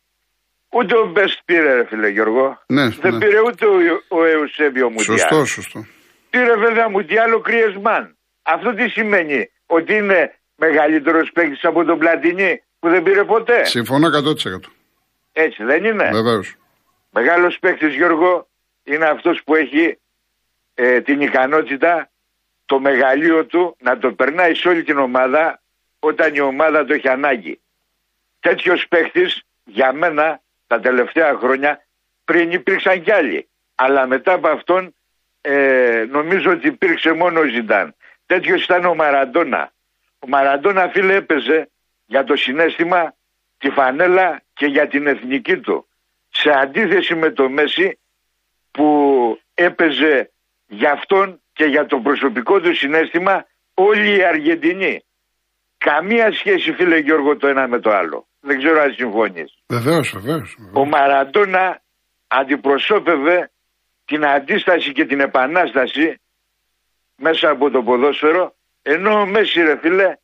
Ούτε 0.69 0.97
ο 0.97 1.05
Μπεστ 1.05 1.37
πήρε, 1.45 1.73
ρε 1.73 1.85
φίλε 1.85 2.07
Γιώργο. 2.07 2.61
Ναι, 2.67 2.89
δεν 2.89 3.13
ναι. 3.13 3.19
πήρε 3.19 3.39
ούτε 3.39 3.65
ο, 3.65 3.77
ο 4.07 4.23
Εουσέβιο 4.25 4.89
Μουντιάλ. 4.89 5.17
Σωστό, 5.17 5.45
σωστό. 5.45 5.85
Πήρε 6.29 6.55
βέβαια 6.55 6.89
Μουντιάλ 6.89 7.33
ο 7.33 7.39
Κριεσμάν. 7.39 8.17
Αυτό 8.43 8.73
τι 8.73 8.89
σημαίνει, 8.89 9.49
ότι 9.65 9.93
είναι 9.93 10.33
μεγαλύτερος 10.55 11.31
παίκτης 11.33 11.63
από 11.63 11.83
τον 11.83 11.97
Πλατινί 11.97 12.61
που 12.79 12.89
δεν 12.89 13.03
πήρε 13.03 13.23
ποτέ; 13.23 13.65
Συμφωνώ 13.65 14.07
100%. 14.07 14.76
Έτσι 15.39 15.63
δεν 15.63 15.83
είναι; 15.83 16.09
Βεβαίως. 16.13 16.55
Μεγάλος 17.09 17.59
παίκτης 17.59 17.95
Γιώργο 17.95 18.47
είναι 18.83 19.05
αυτός 19.05 19.43
που 19.43 19.55
έχει 19.55 19.99
ε, 20.73 21.01
την 21.01 21.21
ικανότητα 21.21 22.09
το 22.65 22.79
μεγαλείο 22.79 23.45
του 23.45 23.75
να 23.79 23.97
το 23.97 24.11
περνάει 24.11 24.53
σε 24.55 24.67
όλη 24.67 24.83
την 24.83 24.97
ομάδα 24.97 25.61
όταν 25.99 26.35
η 26.35 26.39
ομάδα 26.39 26.85
το 26.85 26.93
έχει 26.93 27.09
ανάγκη. 27.09 27.59
Τέτοιος 28.39 28.87
παίχτη 28.87 29.25
για 29.63 29.93
μένα 29.93 30.41
τα 30.67 30.79
τελευταία 30.79 31.33
χρόνια 31.33 31.85
πριν 32.25 32.51
υπήρξαν 32.51 33.03
κι 33.03 33.11
άλλοι. 33.11 33.47
Αλλά 33.75 34.07
μετά 34.07 34.33
από 34.33 34.47
αυτόν 34.47 34.95
ε, 35.41 36.05
νομίζω 36.09 36.51
ότι 36.51 36.67
υπήρξε 36.67 37.11
μόνο 37.11 37.39
ο 37.39 37.45
Ζιντάν. 37.45 37.95
Τέτοιος 38.25 38.63
ήταν 38.63 38.85
ο 38.85 38.95
Μαραντόνα. 38.95 39.71
Ο 40.19 40.27
Μαραντόνα 40.27 40.89
φίλε 40.89 41.13
έπαιζε 41.13 41.69
για 42.05 42.23
το 42.23 42.35
συνέστημα, 42.35 43.15
τη 43.57 43.69
φανέλα 43.69 44.41
και 44.53 44.65
για 44.65 44.87
την 44.87 45.07
εθνική 45.07 45.57
του. 45.57 45.87
Σε 46.29 46.49
αντίθεση 46.63 47.15
με 47.15 47.31
το 47.31 47.49
Μέση 47.49 47.99
που 48.71 48.87
έπαιζε 49.53 50.31
για 50.67 50.91
αυτόν 50.91 51.41
και 51.53 51.65
για 51.65 51.85
το 51.85 51.99
προσωπικό 51.99 52.59
του 52.59 52.75
συνέστημα 52.75 53.45
όλοι 53.73 54.17
οι 54.17 54.23
Αργεντινοί. 54.23 55.01
Καμία 55.77 56.31
σχέση, 56.31 56.73
φίλε 56.73 56.97
Γιώργο, 56.97 57.37
το 57.37 57.47
ένα 57.47 57.67
με 57.67 57.79
το 57.79 57.89
άλλο. 57.89 58.27
Δεν 58.39 58.57
ξέρω 58.57 58.81
αν 58.81 58.93
συμφωνείς. 58.93 59.53
Βεβαίως, 59.67 60.11
βεβαίως. 60.13 60.57
Ο 60.73 60.85
Μαραντόνα 60.85 61.81
αντιπροσώπευε 62.27 63.51
την 64.05 64.25
αντίσταση 64.25 64.91
και 64.91 65.05
την 65.05 65.19
επανάσταση 65.19 66.19
μέσα 67.15 67.49
από 67.49 67.69
το 67.69 67.81
ποδόσφαιρο, 67.83 68.55
ενώ 68.81 69.19
ο 69.19 69.25
Μέση, 69.25 69.61
ρε 69.61 69.77
φίλε, 69.77 70.17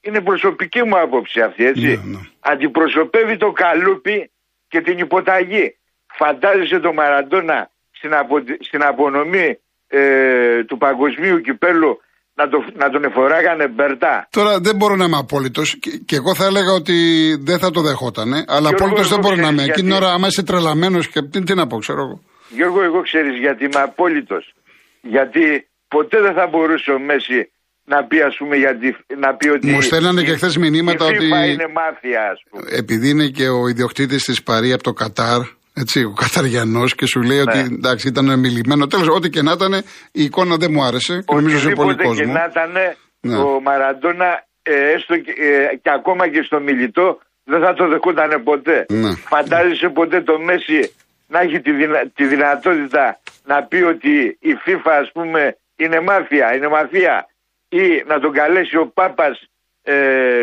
είναι 0.00 0.20
προσωπική 0.20 0.82
μου 0.84 0.98
άποψη 1.04 1.40
αυτή, 1.40 1.64
έτσι. 1.64 1.86
Ναι, 1.86 1.94
ναι. 2.12 2.20
Αντιπροσωπεύει 2.40 3.36
το 3.36 3.50
καλούπι 3.52 4.30
και 4.68 4.80
την 4.80 4.98
υποταγή. 4.98 5.76
Φαντάζεσαι 6.18 6.78
το 6.80 6.92
Μαραντόνα 6.92 7.70
στην, 7.90 8.14
απο- 8.14 8.56
στην 8.68 8.82
απονομή 8.82 9.58
ε, 9.88 10.64
του 10.64 10.76
παγκοσμίου 10.78 11.40
κυπέλου 11.40 12.00
να, 12.34 12.48
το, 12.48 12.64
να 12.74 12.90
τον 12.90 13.04
εφοράγανε 13.04 13.68
μπερτά; 13.68 14.28
Τώρα 14.30 14.58
δεν 14.60 14.76
μπορώ 14.76 14.94
να 14.96 15.04
είμαι 15.04 15.16
απόλυτος 15.16 15.78
και, 15.78 15.90
και 16.06 16.16
εγώ 16.16 16.34
θα 16.34 16.44
έλεγα 16.44 16.72
ότι 16.72 16.96
δεν 17.40 17.58
θα 17.58 17.70
το 17.70 17.80
δεχότανε. 17.80 18.44
Αλλά 18.48 18.68
Γιώργο, 18.68 18.76
απόλυτος 18.76 19.08
δεν 19.08 19.18
εγώ 19.18 19.28
μπορώ 19.28 19.36
να 19.36 19.42
ξέρεις 19.42 19.52
είμαι. 19.52 19.62
Εκείνη 19.62 19.86
την 19.88 19.90
γιατί. 19.90 20.04
ώρα, 20.04 20.14
άμα 20.14 20.26
είσαι 20.26 20.42
τρελαμένος 20.42 21.08
και 21.08 21.22
τι, 21.22 21.42
τι 21.42 21.54
να 21.54 21.66
πω, 21.66 21.78
ξέρω 21.78 22.00
εγώ. 22.00 22.20
Γιώργο, 22.48 22.82
εγώ 22.82 23.00
ξέρεις 23.02 23.38
γιατί 23.38 23.64
είμαι 23.64 23.80
απόλυτος. 23.88 24.54
Γιατί 25.00 25.68
ποτέ 25.88 26.20
δεν 26.20 26.34
θα 26.34 26.46
μπορούσε 26.46 26.90
ο 26.90 26.98
Μέση 26.98 27.50
να 27.84 28.04
πει, 28.04 28.20
ας 28.20 28.36
πούμε, 28.36 28.56
γιατί, 28.56 28.96
να 29.18 29.34
πει 29.34 29.48
ότι... 29.48 29.66
Μου 29.70 29.80
στέλνανε 29.80 30.22
και 30.22 30.30
η- 30.30 30.34
χθες 30.34 30.56
μηνύματα 30.56 31.04
η 31.04 31.08
FIFA 31.08 31.12
ότι- 31.12 31.52
είναι 31.52 31.68
μάφια, 31.74 32.30
ας 32.32 32.42
πούμε. 32.50 32.62
Επειδή 32.76 33.08
είναι 33.08 33.26
και 33.28 33.48
ο 33.48 33.68
ιδιοκτήτης 33.68 34.22
της 34.24 34.42
Παρή 34.42 34.72
από 34.72 34.82
το 34.82 34.92
Κατάρ, 34.92 35.40
έτσι, 35.74 36.04
ο 36.04 36.12
Καταριανός 36.12 36.94
και 36.94 37.06
σου 37.06 37.20
λέει 37.22 37.38
ότι 37.40 37.56
Ναι. 37.56 37.62
εντάξει 37.62 38.08
ήταν 38.08 38.38
μιλημένο. 38.38 38.86
Τέλος, 38.86 39.08
ό,τι 39.08 39.30
και 39.30 39.42
να 39.42 39.52
ήταν, 39.52 39.72
η 40.12 40.22
εικόνα 40.24 40.56
δεν 40.56 40.70
μου 40.72 40.82
άρεσε. 40.84 41.14
Και 41.26 41.34
νομίζω 41.34 41.58
σε 41.58 41.68
πολύ 41.70 41.90
Οτιδήποτε 41.90 42.02
και 42.02 42.08
κόσμο. 42.08 42.32
να 42.32 42.46
ήταν, 42.50 42.72
Ναι. 43.20 43.36
ο 43.36 43.60
Μαραντόνα, 43.60 44.44
ε, 44.62 44.90
έστω 44.94 45.16
και, 45.16 45.30
ε, 45.30 45.76
και 45.82 45.90
ακόμα 45.98 46.28
και 46.28 46.42
στο 46.42 46.60
μιλητό, 46.60 47.18
δεν 47.44 47.60
θα 47.60 47.72
το 47.74 47.88
δεχότανε 47.88 48.38
ποτέ. 48.38 48.86
Ναι. 48.88 49.14
Φαντάζεσαι 49.14 49.88
ποτέ 49.88 50.20
το 50.22 50.38
Μέση 50.38 50.92
να 51.28 51.40
έχει 51.40 51.60
τη, 51.60 51.72
δυνα- 51.72 52.06
τη 52.14 52.24
δυνατότητα 52.26 53.20
να 53.44 53.62
πει 53.62 53.76
ότι 53.82 54.12
η 54.40 54.52
FIFA, 54.64 54.92
ας 55.02 55.10
πούμε, 55.12 55.56
είναι 55.76 56.00
μάφια, 56.00 56.54
είναι 56.56 56.68
μαφία. 56.68 57.26
Ή 57.72 58.02
να 58.06 58.20
τον 58.20 58.32
καλέσει 58.32 58.76
ο 58.76 58.86
Πάπας 58.94 59.36
ε, 59.82 59.94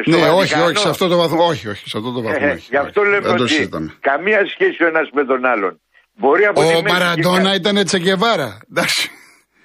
στο 0.06 0.18
Ναι, 0.18 0.24
όχι, 0.30 0.36
Βατικανό. 0.36 0.66
όχι, 0.66 0.78
σε 0.78 0.90
αυτό 0.90 1.08
το 1.08 1.18
βαθμό. 1.18 1.46
Όχι, 1.46 1.68
όχι, 1.68 1.90
σε 1.90 1.98
αυτό 1.98 2.12
το 2.12 2.22
βαθμό. 2.22 2.48
Ε, 2.48 2.52
όχι, 2.52 2.68
γι' 2.70 2.78
αυτό 2.78 3.02
όχι. 3.02 3.10
λέμε 3.10 3.28
Δεν 3.28 3.36
το 3.36 3.44
ότι 3.44 3.52
συζητάμε. 3.54 3.94
καμία 4.00 4.46
σχέση 4.54 4.84
ο 4.84 4.88
ένας 4.88 5.10
με 5.14 5.24
τον 5.26 5.46
άλλον. 5.46 5.82
Μπορεί 6.20 6.46
από 6.46 6.60
τη 6.60 6.66
Ο 6.66 6.70
μέση 6.70 6.84
και 6.84 6.92
Μαραντόνα 6.92 7.50
κα- 7.50 7.56
ήταν 7.56 7.84
Τσεκεβάρα. 7.86 8.58
Εντάξει. 8.72 9.10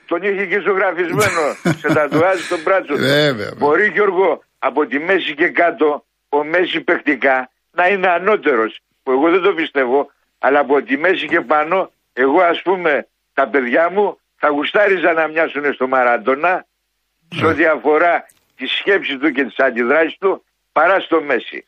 τον 0.07 0.23
είχε 0.23 0.47
και 0.47 0.61
ζωγραφισμένο 0.67 1.45
σε 1.81 1.89
τατουάζ 1.95 2.39
στον 2.41 2.61
μπράτσο. 2.65 2.93
του. 2.95 2.99
Βέβαια, 2.99 3.33
βέβαια. 3.33 3.55
Μπορεί 3.57 3.87
Γιώργο 3.95 4.43
από 4.59 4.87
τη 4.87 4.99
μέση 4.99 5.35
και 5.35 5.49
κάτω 5.49 6.05
ο 6.29 6.45
Μέση 6.45 6.81
παιχτικά 6.81 7.51
να 7.71 7.89
είναι 7.89 8.09
ανώτερος 8.09 8.79
που 9.03 9.11
εγώ 9.13 9.31
δεν 9.31 9.43
το 9.43 9.53
πιστεύω 9.55 10.11
αλλά 10.39 10.59
από 10.61 10.83
τη 10.83 10.97
μέση 10.97 11.27
και 11.27 11.41
πάνω 11.41 11.91
εγώ 12.13 12.41
ας 12.41 12.63
πούμε 12.63 13.07
τα 13.35 13.49
παιδιά 13.49 13.91
μου 13.91 14.19
θα 14.37 14.49
γουστάριζα 14.49 15.13
να 15.13 15.29
μοιάσουν 15.29 15.73
στο 15.75 15.87
Μαραντόνα 15.89 16.67
σε 17.39 17.45
ό,τι 17.47 17.65
αφορά 17.67 18.27
τη 18.57 18.67
σκέψη 18.67 19.17
του 19.19 19.31
και 19.33 19.45
τις 19.45 19.59
αντιδράσεις 19.59 20.17
του 20.21 20.45
παρά 20.73 21.01
στο 21.01 21.23
Μέση. 21.23 21.65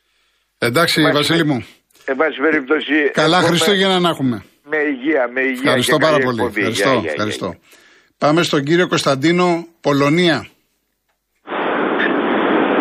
Εντάξει, 0.57 1.01
Μας- 1.01 1.13
Βασίλη 1.13 1.45
μου. 1.45 1.65
Εν 2.05 2.15
πάση 2.15 2.39
περιπτώσει 2.39 2.93
Καλά 3.13 3.37
εύχομαι 3.37 3.57
Χριστούγεννα 3.57 3.99
να 3.99 4.09
έχουμε. 4.09 4.43
με 4.63 4.77
υγεία, 4.77 5.29
με 5.33 5.41
υγεία 5.41 5.61
Ευχαριστώ 5.63 5.95
και 5.97 6.01
πάρα 6.05 6.13
καλή 6.13 6.23
πολύ. 6.25 6.37
εκπομπή. 6.37 6.59
Ευχαριστώ. 6.59 6.89
Γεια, 6.89 6.99
γεια, 6.99 7.11
ευχαριστώ. 7.11 7.45
γεια. 7.45 7.59
Πάμε 8.17 8.43
στον 8.43 8.63
κύριο 8.63 8.87
Κωνσταντίνο, 8.87 9.67
Πολωνία. 9.81 10.47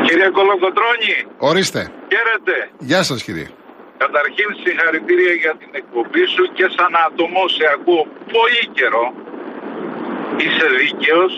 Κύριε 0.06 0.28
Κολοκοτρώνη, 0.38 1.14
Ορίστε. 1.38 1.80
χαίρετε. 2.12 2.56
Γεια 2.78 3.02
σας, 3.02 3.22
κύριε. 3.22 3.48
Καταρχήν 4.04 4.48
συγχαρητήρια 4.64 5.32
για 5.42 5.54
την 5.60 5.70
εκπομπή 5.80 6.24
σου 6.34 6.44
και 6.56 6.66
σαν 6.76 6.92
άτομο 7.06 7.42
σε 7.56 7.64
ακούω 7.74 8.04
πολύ 8.34 8.62
καιρό. 8.78 9.04
Είσαι 10.44 10.66
δίκαιος. 10.80 11.32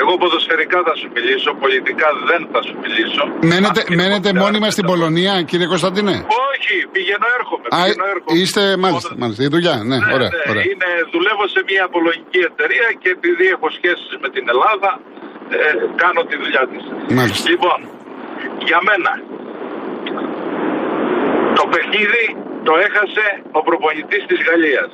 Εγώ 0.00 0.12
ποδοσφαιρικά 0.22 0.78
θα 0.88 0.94
σου 1.00 1.06
μιλήσω, 1.16 1.50
πολιτικά 1.64 2.08
δεν 2.30 2.42
θα 2.52 2.60
σου 2.66 2.74
μιλήσω. 2.82 3.22
Μένετε, 3.50 3.80
Αυτή 3.80 3.92
είναι 3.92 4.02
μένετε 4.02 4.28
η 4.34 4.36
μόνιμα 4.44 4.68
στην 4.76 4.84
Πολωνία, 4.90 5.34
κύριε 5.50 5.68
Κωνσταντίνε; 5.72 6.14
Όχι, 6.50 6.74
πηγαίνω 6.94 7.26
έρχομαι. 7.38 7.66
Α, 7.76 7.78
πηγαίνω, 7.82 8.04
έρχομαι. 8.14 8.34
είστε, 8.40 8.62
μάλιστα, 8.84 9.08
Μόνο- 9.10 9.20
μάλιστα, 9.22 9.42
η 9.48 9.50
δουλειά, 9.54 9.76
ναι, 9.90 9.96
Ναι, 10.04 10.14
ωραία, 10.16 10.30
ναι, 10.34 10.42
ωραία. 10.52 10.64
Είναι, 10.72 10.90
δουλεύω 11.14 11.44
σε 11.54 11.60
μια 11.70 11.84
πολωνική 11.94 12.40
εταιρεία 12.50 12.86
και 13.02 13.08
επειδή 13.16 13.44
έχω 13.54 13.68
σχέσεις 13.78 14.10
με 14.22 14.28
την 14.34 14.44
Ελλάδα, 14.52 14.90
ε, 15.56 15.58
κάνω 16.02 16.20
τη 16.28 16.34
δουλειά 16.42 16.64
της. 16.70 16.82
Μάλιστα. 17.18 17.44
Λοιπόν, 17.52 17.78
για 18.68 18.78
μένα, 18.88 19.12
το 21.58 21.64
παιχνίδι 21.72 22.24
το 22.68 22.72
έχασε 22.86 23.26
ο 23.58 23.60
προπονητής 23.68 24.22
της 24.30 24.38
Γαλλίας. 24.48 24.90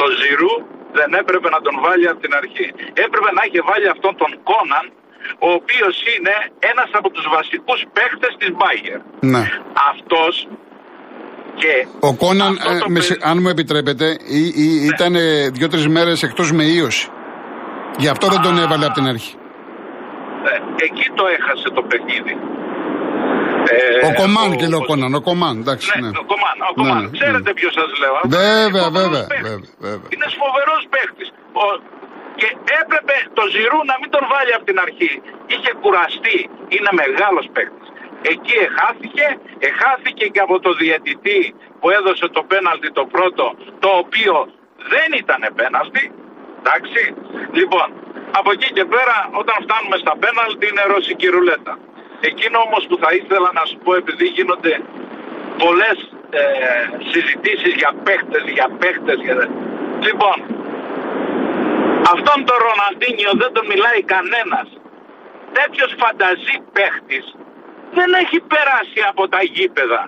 Το 0.00 0.06
Ζιρού 0.20 0.54
δεν 0.98 1.10
έπρεπε 1.20 1.48
να 1.56 1.60
τον 1.66 1.74
βάλει 1.84 2.06
από 2.12 2.20
την 2.24 2.32
αρχή. 2.40 2.66
Έπρεπε 3.06 3.30
να 3.38 3.42
είχε 3.46 3.60
βάλει 3.70 3.86
αυτόν 3.94 4.12
τον 4.22 4.30
Κόναν, 4.50 4.84
ο 5.46 5.48
οποίος 5.58 5.94
είναι 6.12 6.34
ένας 6.72 6.90
από 6.98 7.08
τους 7.14 7.26
βασικούς 7.36 7.80
παίχτες 7.96 8.32
της 8.40 8.50
Μπάγκερ. 8.58 8.98
Ναι. 9.32 9.42
Αυτός 9.92 10.34
και 11.60 11.72
Ο 12.08 12.10
Κόναν, 12.22 12.52
αυτό 12.58 12.72
ε, 12.72 12.78
το 12.78 12.88
με 12.88 12.98
παιδί- 13.00 13.06
σε- 13.06 13.18
αν 13.30 13.36
μου 13.42 13.48
επιτρέπετε, 13.54 14.06
ή- 14.40 14.52
ή- 14.64 14.80
ήταν 14.92 15.12
δύο-τρεις 15.58 15.86
μέρες 15.88 16.22
εκτός 16.22 16.48
με 16.52 16.64
ίωση. 16.64 17.08
Γι' 18.02 18.08
αυτό 18.14 18.26
δεν 18.28 18.40
τον 18.46 18.58
έβαλε 18.58 18.84
από 18.84 18.94
την 18.94 19.06
αρχή. 19.06 19.34
Ε, 20.50 20.84
εκεί 20.86 21.06
το 21.18 21.24
έχασε 21.36 21.68
το 21.76 21.82
παιχνίδι. 21.82 22.34
Ε, 23.74 24.06
Ο 24.08 24.10
Κομάν 24.20 24.48
ο- 24.52 24.56
και 24.60 24.66
λέω 24.72 24.82
ο- 24.84 24.88
Κόναν, 24.90 25.12
ο 25.20 25.22
Κομάν, 25.28 25.54
εντάξει. 25.62 25.86
Ναι, 25.90 26.00
Ναι. 26.00 26.18
ο 26.22 26.24
Κομάν. 26.32 26.56
Ο 26.70 26.72
Κομάν. 26.78 27.02
Ναι, 27.02 27.08
ναι, 27.10 27.16
Ξέρετε 27.18 27.50
ναι. 27.52 27.58
ποιος 27.58 27.72
σας 27.78 27.90
λέω. 28.02 28.14
Βέβαια, 28.36 28.62
Είναι 28.66 28.80
φοβερός 28.84 28.98
βέβαια, 29.00 29.24
παίκτης. 29.30 29.46
βέβαια, 29.50 29.70
βέβαια. 29.86 30.08
Είναι 30.14 30.28
φοβερός 30.42 30.82
παίχτης. 30.92 31.28
Και 32.40 32.48
έπρεπε 32.82 33.16
το 33.38 33.42
Ζιρού 33.54 33.80
να 33.90 33.96
μην 34.00 34.08
τον 34.14 34.24
βάλει 34.32 34.52
από 34.58 34.64
την 34.70 34.78
αρχή. 34.86 35.12
Είχε 35.52 35.70
κουραστεί. 35.82 36.38
Είναι 36.74 36.90
μεγάλος 37.02 37.46
παίκτη. 37.54 37.86
Εκεί 38.32 38.54
εχάθηκε, 38.66 39.26
εχάθηκε 39.68 40.24
και 40.34 40.40
από 40.46 40.56
το 40.64 40.70
διαιτητή 40.82 41.40
που 41.80 41.86
έδωσε 41.98 42.26
το 42.36 42.42
πέναλτι 42.52 42.88
το 42.98 43.04
πρώτο, 43.14 43.44
το 43.84 43.90
οποίο 44.02 44.34
δεν 44.92 45.08
ήταν 45.22 45.40
πέναλτι. 45.60 46.02
Εντάξει. 46.60 47.02
Λοιπόν, 47.58 47.88
από 48.38 48.48
εκεί 48.54 48.68
και 48.76 48.84
πέρα, 48.94 49.16
όταν 49.40 49.56
φτάνουμε 49.64 49.96
στα 50.04 50.14
πέναλτι, 50.22 50.64
είναι 50.70 50.84
ρωσική 50.94 51.26
ρουλέτα. 51.36 51.72
Εκείνο 52.20 52.58
όμως 52.66 52.82
που 52.88 52.96
θα 53.02 53.10
ήθελα 53.20 53.50
να 53.58 53.64
σου 53.68 53.78
πω, 53.84 53.94
επειδή 54.02 54.26
γίνονται 54.36 54.74
πολλές 55.62 55.98
ε, 56.30 56.42
συζητήσεις 57.12 57.74
για 57.80 57.92
παίχτες, 58.04 58.44
για 58.56 58.68
παίχτες. 58.80 59.18
Για... 59.24 59.34
Λοιπόν, 60.06 60.36
αυτόν 62.14 62.38
τον 62.48 62.58
Ροναντίνιο 62.66 63.32
δεν 63.42 63.50
τον 63.56 63.64
μιλάει 63.72 64.00
κανένας. 64.14 64.68
Τέτοιος 65.58 65.90
φανταζή 66.02 66.56
παίχτης 66.76 67.26
δεν 67.96 68.08
έχει 68.22 68.38
περάσει 68.52 69.00
από 69.10 69.22
τα 69.32 69.40
γήπεδα. 69.54 70.02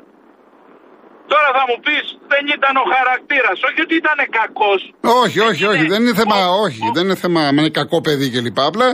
Τώρα 1.33 1.49
θα 1.59 1.65
μου 1.69 1.79
πεις 1.85 2.07
δεν 2.33 2.45
ήταν 2.57 2.75
ο 2.83 2.85
χαρακτήρας, 2.95 3.59
όχι 3.69 3.81
ότι 3.87 3.95
ήταν 4.03 4.19
κακός. 4.38 4.81
Όχι, 5.25 5.38
όχι, 5.49 5.65
όχι. 5.73 5.85
Δεν 5.93 6.00
είναι 6.03 6.15
θέμα, 6.23 6.37
όχι. 6.67 6.83
Δεν 6.97 7.05
είναι 7.05 7.19
θέμα 7.25 7.41
αν 7.49 7.57
είναι 7.57 7.73
κακό 7.81 8.00
παιδί 8.00 8.27
κλπ. 8.31 8.59
Απλά 8.71 8.87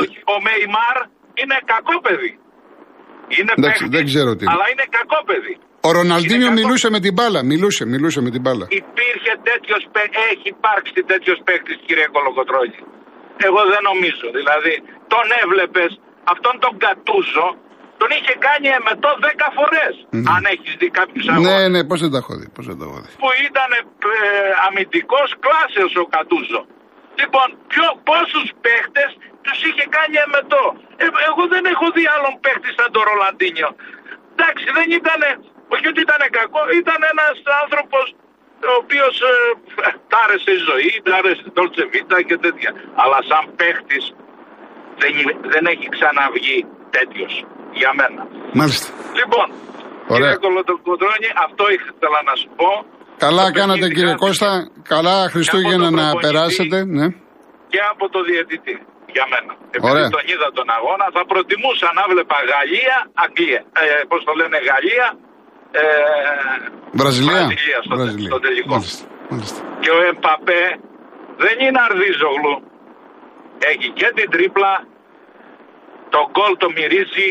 Όχι, 0.00 0.18
ο 0.34 0.36
Μεϊμάρ 0.44 0.96
είναι 1.40 1.56
κακό 1.72 1.96
παιδί. 2.04 2.32
Είναι 3.36 3.52
Εντάξει, 3.58 3.82
παίχτης, 3.82 3.90
δεν 3.96 4.04
ξέρω 4.10 4.30
τι 4.36 4.42
είναι. 4.44 4.52
αλλά 4.54 4.66
είναι 4.72 4.86
κακό 4.98 5.18
παιδί. 5.28 5.54
ο 5.88 5.90
Ροναλντίνιο 5.98 6.48
Είναι 6.48 6.54
κακό. 6.54 6.60
μιλούσε 6.60 6.86
με 6.94 7.00
την 7.04 7.12
μπάλα. 7.16 7.40
Μιλούσε, 7.50 7.82
μιλούσε 7.94 8.18
με 8.26 8.30
την 8.34 8.42
μπάλα. 8.44 8.64
Υπήρχε 8.82 9.32
τέτοιος 9.50 9.82
έχει 10.32 10.46
υπάρξει 10.56 10.98
τέτοιος 11.12 11.38
παίκτη, 11.46 11.72
κύριε 11.86 12.06
Κολοκοτρόνη. 12.14 12.78
Εγώ 13.48 13.60
δεν 13.72 13.82
νομίζω. 13.90 14.26
Δηλαδή, 14.38 14.74
τον 15.12 15.26
έβλεπες, 15.42 15.90
αυτόν 16.32 16.54
τον 16.64 16.72
Κατούζο, 16.84 17.48
τον 18.00 18.08
είχε 18.16 18.34
κάνει 18.46 18.68
εμετό 18.80 19.10
10 19.26 19.48
φορές. 19.58 19.92
Αν 20.34 20.42
έχεις 20.52 20.72
δει 20.80 20.88
κάποιους 21.00 21.24
αγώνες. 21.30 21.46
Ναι, 21.48 21.68
ναι, 21.74 21.80
πώς 21.90 21.98
δεν 22.04 22.10
τα 22.14 22.18
έχω 22.22 22.32
δει. 22.40 22.46
Πώς 22.56 22.64
δεν 22.70 22.76
τα 22.80 22.84
έχω 22.88 22.98
δει. 23.04 23.10
Που 23.22 23.30
ήταν 23.48 23.70
ε, 23.78 23.80
αμυντικός 24.66 25.28
κλάσεω 25.44 25.88
ο 26.04 26.06
Κατούζο. 26.16 26.60
Λοιπόν, 27.20 27.46
ποιο, 27.72 27.86
πόσους 28.10 28.46
παίχτες 29.48 29.56
τους 29.56 29.62
είχε 29.70 29.86
κάνει 29.96 30.16
εμετό. 30.26 30.64
Ε, 31.02 31.04
εγώ 31.28 31.42
δεν 31.54 31.64
έχω 31.72 31.86
δει 31.96 32.04
άλλον 32.14 32.34
παίχτη 32.44 32.68
σαν 32.76 32.88
τον 32.94 33.02
Ρολαντίνιο. 33.08 33.70
Εντάξει, 34.34 34.66
δεν 34.78 34.88
ήταν, 35.00 35.20
όχι 35.74 35.86
ότι 35.92 36.00
ήταν 36.06 36.20
κακό, 36.38 36.60
ήταν 36.82 36.98
ένας 37.12 37.34
άνθρωπος 37.62 38.06
ο 38.72 38.74
οποίος 38.82 39.14
ε, 39.30 39.32
τ' 40.10 40.16
άρεσε 40.24 40.50
η 40.58 40.60
ζωή, 40.70 40.90
τ' 41.06 41.14
άρεσε 41.18 41.42
η 41.48 41.50
Dolce 41.58 41.84
Vita 41.92 42.18
και 42.28 42.36
τέτοια. 42.44 42.70
Αλλά 43.02 43.18
σαν 43.30 43.42
παίχτης 43.60 44.04
δεν, 45.02 45.12
είναι- 45.18 45.38
δεν 45.54 45.64
έχει 45.72 45.86
ξαναβγεί 45.96 46.58
τέτοιος 46.96 47.32
για 47.80 47.90
μένα. 48.00 48.22
Μάλιστα. 48.60 48.88
Λοιπόν, 49.20 49.46
Ωραία. 50.14 50.16
κύριε 50.16 50.36
Κολοτοκοντρώνη, 50.44 51.28
αυτό 51.46 51.64
ήθελα 51.76 52.20
να 52.30 52.34
σου 52.40 52.48
πω. 52.60 52.70
Καλά 53.26 53.44
Το 53.46 53.52
κάνατε 53.58 53.78
παιχνίδι 53.78 53.94
κύριε 53.96 54.14
χάθηκε 54.14 54.26
Κώστα. 54.26 54.50
Καλά 54.94 55.16
Χριστούγεννα 55.34 55.84
τον 55.90 55.94
να 56.00 56.06
προπονητή. 56.10 56.26
περάσετε. 56.26 56.78
Ναι. 56.98 57.06
και 57.72 57.80
από 57.92 58.04
το 58.14 58.20
διαιτητή. 58.28 58.76
Για 59.14 59.24
μένα. 59.32 59.52
Επειδή 59.76 59.90
Ωραία. 59.92 60.08
τον 60.16 60.24
είδα 60.30 60.48
τον 60.58 60.68
αγώνα, 60.78 61.06
θα 61.16 61.22
προτιμούσα 61.30 61.88
να 61.98 62.04
βλέπα 62.12 62.36
Γαλλία, 62.52 62.96
Αγγλία. 63.24 63.60
Ε, 63.82 63.84
Πώς 64.10 64.20
το 64.28 64.32
λένε, 64.40 64.56
Γαλλία. 64.70 65.06
Ε, 65.80 65.82
Βραζιλία. 67.00 67.42
Βραζιλία 67.46 67.78
στο, 67.86 67.94
Βραζιλία. 68.00 68.30
στο 68.32 68.38
τελικό. 68.46 68.74
Μάλιστα. 68.74 69.04
Μάλιστα. 69.32 69.58
Και 69.82 69.90
ο 69.96 70.00
Εμπαπέ 70.10 70.62
δεν 71.44 71.56
είναι 71.64 71.80
αρδίζογλου. 71.88 72.54
Έχει 73.72 73.88
και 73.98 74.08
την 74.18 74.28
τρίπλα, 74.34 74.72
το 76.14 76.20
γκολ 76.32 76.52
το 76.62 76.68
μυρίζει 76.76 77.28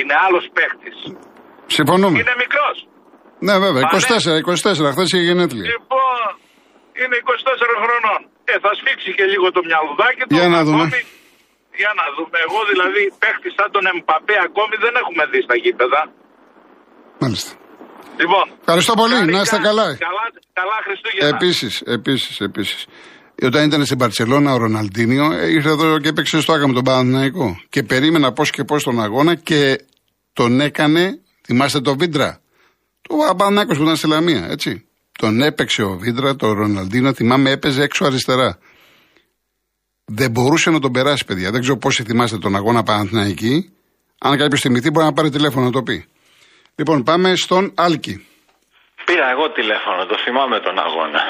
Είναι 0.00 0.14
άλλος 0.26 0.44
παίχτης. 0.56 0.96
Συμφωνούμε. 1.76 2.16
Είναι 2.20 2.34
μικρός. 2.44 2.76
Ναι, 3.46 3.54
βέβαια. 3.64 3.82
Πάνε. 3.82 3.96
24, 3.96 4.36
24. 4.86 4.90
Χθες 4.94 5.08
είχε 5.12 5.22
γενέθλια. 5.28 5.64
Λοιπόν, 5.74 6.28
είναι 7.00 7.16
24 7.22 7.74
χρονών. 7.84 8.20
Ε, 8.50 8.54
θα 8.64 8.70
σφίξει 8.78 9.10
και 9.18 9.24
λίγο 9.32 9.46
το 9.56 9.60
μυαλουδάκι 9.68 10.22
του. 10.26 10.34
Για 10.38 10.48
να 10.56 10.60
δούμε. 10.66 10.86
Ακόμη, 10.86 11.00
για 11.82 11.92
να 12.00 12.04
δούμε. 12.16 12.36
Εγώ 12.46 12.60
δηλαδή 12.72 13.02
παίχτη 13.22 13.48
σαν 13.56 13.68
τον 13.74 13.84
Εμπαπέ 13.90 14.36
ακόμη 14.48 14.74
δεν 14.84 14.94
έχουμε 15.00 15.22
δει 15.32 15.40
στα 15.46 15.56
γήπεδα. 15.62 16.00
Μάλιστα. 17.22 17.52
Λοιπόν. 18.22 18.44
Ευχαριστώ 18.64 18.94
πολύ. 19.00 19.14
χάρηκα. 19.14 19.36
Να 19.36 19.40
είστε 19.44 19.58
καλά. 19.68 19.86
Καλά, 20.08 20.24
καλά 20.58 20.76
Χριστούγεννα. 20.86 21.28
Επίσης, 21.34 21.72
επίσης, 21.96 22.34
επίσης. 22.48 22.80
Όταν 23.42 23.64
ήταν 23.68 23.84
στην 23.84 23.98
Παρσελώνα 23.98 24.52
ο 24.54 24.56
Ροναλντίνιο, 24.56 25.32
ε, 25.32 25.50
ήρθε 25.50 25.68
εδώ 25.68 25.98
και 25.98 26.08
έπαιξε 26.08 26.40
στο 26.40 26.52
Άκα 26.52 26.66
με 26.68 26.74
τον 26.74 26.84
Παναθηναϊκό. 26.84 27.60
Και 27.68 27.82
περίμενα 27.82 28.32
πώς 28.32 28.50
και 28.50 28.64
πώς 28.64 28.82
τον 28.84 29.02
αγώνα 29.02 29.34
και 29.34 29.80
τον 30.32 30.60
έκανε. 30.60 31.20
Θυμάστε 31.46 31.80
το 31.80 31.96
Βίντρα; 31.96 32.40
Το 33.02 33.14
Παναθηναϊκός 33.36 33.76
που 33.76 33.82
ήταν 33.82 33.96
στη 33.96 34.08
Λαμία, 34.08 34.46
έτσι. 34.50 34.85
Τον 35.18 35.42
έπαιξε 35.42 35.82
ο 35.82 35.96
Βίντρα, 35.98 36.36
τον 36.36 36.52
Ροναλντίνο, 36.52 37.12
θυμάμαι 37.12 37.50
έπαιζε 37.50 37.82
έξω 37.82 38.04
αριστερά. 38.04 38.58
Δεν 40.04 40.30
μπορούσε 40.30 40.70
να 40.70 40.80
τον 40.80 40.92
περάσει, 40.92 41.24
παιδιά. 41.24 41.50
Δεν 41.50 41.60
ξέρω 41.60 41.76
πόσοι 41.76 42.02
θυμάστε 42.02 42.38
τον 42.38 42.56
αγώνα 42.56 42.82
Παναθηναϊκή. 42.82 43.70
Αν 44.18 44.38
κάποιος 44.38 44.60
θυμηθεί, 44.60 44.90
μπορεί 44.90 45.06
να 45.06 45.12
πάρει 45.12 45.30
τηλέφωνο 45.30 45.64
να 45.64 45.70
το 45.70 45.82
πει. 45.82 46.04
Λοιπόν, 46.74 47.02
πάμε 47.02 47.36
στον 47.36 47.72
Άλκη. 47.74 48.26
Πήρα 49.08 49.26
εγώ 49.34 49.46
τηλέφωνο, 49.58 50.00
το 50.10 50.16
θυμάμαι 50.24 50.56
τον 50.66 50.76
αγώνα. 50.86 51.22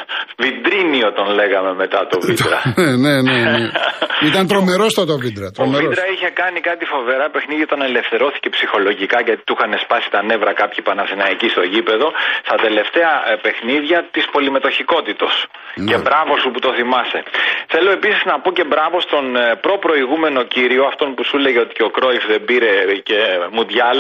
Βιντρίνιο 0.43 1.09
τον 1.19 1.29
λέγαμε 1.39 1.73
μετά 1.83 2.01
το 2.11 2.17
Βίντρα. 2.27 2.59
ναι, 2.79 2.91
ναι, 3.05 3.15
ναι, 3.29 3.39
ναι. 3.55 3.65
Ήταν 4.29 4.45
τρομερός 4.53 4.93
τότε 4.99 5.13
ο 5.17 5.19
Βίντρα. 5.27 5.47
Ο 5.51 5.55
Τρομερός. 5.57 5.83
Βίντρα 5.83 6.05
είχε 6.15 6.29
κάνει 6.41 6.61
κάτι 6.69 6.85
φοβερά 6.95 7.27
παιχνίδια 7.35 7.67
όταν 7.71 7.81
ελευθερώθηκε 7.91 8.49
ψυχολογικά 8.57 9.19
γιατί 9.27 9.43
του 9.47 9.55
είχαν 9.57 9.73
σπάσει 9.85 10.09
τα 10.15 10.21
νεύρα 10.31 10.53
κάποιοι 10.63 10.81
Παναθηναϊκοί 10.89 11.49
στο 11.55 11.63
γήπεδο 11.73 12.07
στα 12.49 12.57
τελευταία 12.67 13.13
ε, 13.31 13.35
παιχνίδια 13.45 13.99
της 14.15 14.25
πολυμετοχικότητος. 14.35 15.35
Ναι. 15.75 15.89
Και 15.89 15.97
μπράβο 16.05 16.33
σου 16.41 16.49
που 16.53 16.61
το 16.67 16.71
θυμάσαι. 16.79 17.21
Θέλω 17.73 17.91
επίσης 17.99 18.23
να 18.31 18.35
πω 18.43 18.49
και 18.59 18.65
μπράβο 18.71 18.97
στον 19.07 19.25
ε, 19.37 19.45
προ-προηγούμενο 19.65 20.41
κύριο, 20.55 20.83
αυτόν 20.91 21.09
που 21.15 21.23
σου 21.29 21.37
έλεγε 21.41 21.59
ότι 21.65 21.73
και 21.79 21.85
ο 21.89 21.91
Κρόιφ 21.97 22.23
δεν 22.33 22.41
πήρε 22.49 22.71
και 23.09 23.19
Μουντιάλ, 23.55 23.99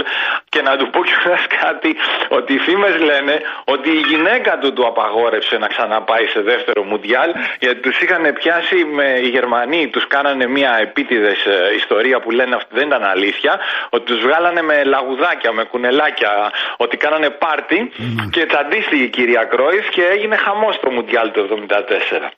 και 0.52 0.60
να 0.68 0.72
του 0.78 0.86
πω 0.92 1.00
κιόλας 1.08 1.44
κάτι, 1.60 1.90
ότι 2.38 2.50
οι 2.56 2.60
φήμες 2.66 2.94
λένε 3.08 3.34
ότι 3.74 3.90
η 3.90 4.02
γυναίκα 4.10 4.58
του 4.58 4.72
του 4.72 4.86
απαγόρευσε 4.86 5.56
να 5.58 5.66
ξαναπάει 5.66 6.26
σε 6.26 6.40
δεύτερο 6.40 6.82
Μουντιάλ, 6.82 7.30
γιατί 7.58 7.80
τους 7.80 8.00
είχαν 8.00 8.32
πιάσει 8.32 8.84
με 8.84 9.08
οι 9.22 9.28
Γερμανοί, 9.28 9.88
τους 9.88 10.06
κάνανε 10.06 10.46
μια 10.46 10.78
επίτηδες 10.80 11.38
ιστορία 11.76 12.20
που 12.20 12.30
λένε 12.30 12.54
ότι 12.54 12.66
δεν 12.70 12.86
ήταν 12.86 13.04
αλήθεια, 13.04 13.60
ότι 13.90 14.04
τους 14.04 14.20
βγάλανε 14.20 14.62
με 14.62 14.84
λαγουδάκια, 14.84 15.52
με 15.52 15.64
κουνελάκια, 15.64 16.52
ότι 16.76 16.96
κάνανε 16.96 17.30
πάρτι 17.30 17.92
και 18.30 18.46
τσαντίστηκε 18.46 19.02
η 19.02 19.08
κυρία 19.08 19.44
Κρόιφ 19.44 19.88
και 19.88 20.02
έγινε 20.04 20.36
χαμός 20.36 20.80
το 20.80 20.90
Μουντιάλ 20.90 21.30
του 21.30 21.66
74. 21.68 22.30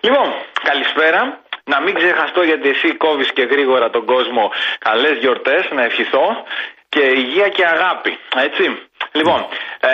Λοιπόν, 0.00 0.26
καλησπέρα. 0.62 1.40
Να 1.64 1.80
μην 1.80 1.94
ξεχαστώ 1.94 2.42
γιατί 2.42 2.68
εσύ 2.68 2.94
κόβεις 2.94 3.32
και 3.32 3.42
γρήγορα 3.42 3.90
τον 3.90 4.04
κόσμο 4.04 4.50
καλές 4.78 5.16
γιορτές, 5.18 5.68
να 5.70 5.82
ευχηθώ 5.84 6.44
και 6.88 7.00
υγεία 7.00 7.48
και 7.48 7.64
αγάπη, 7.64 8.18
έτσι. 8.36 8.87
Λοιπόν, 9.12 9.46
ε, 9.80 9.88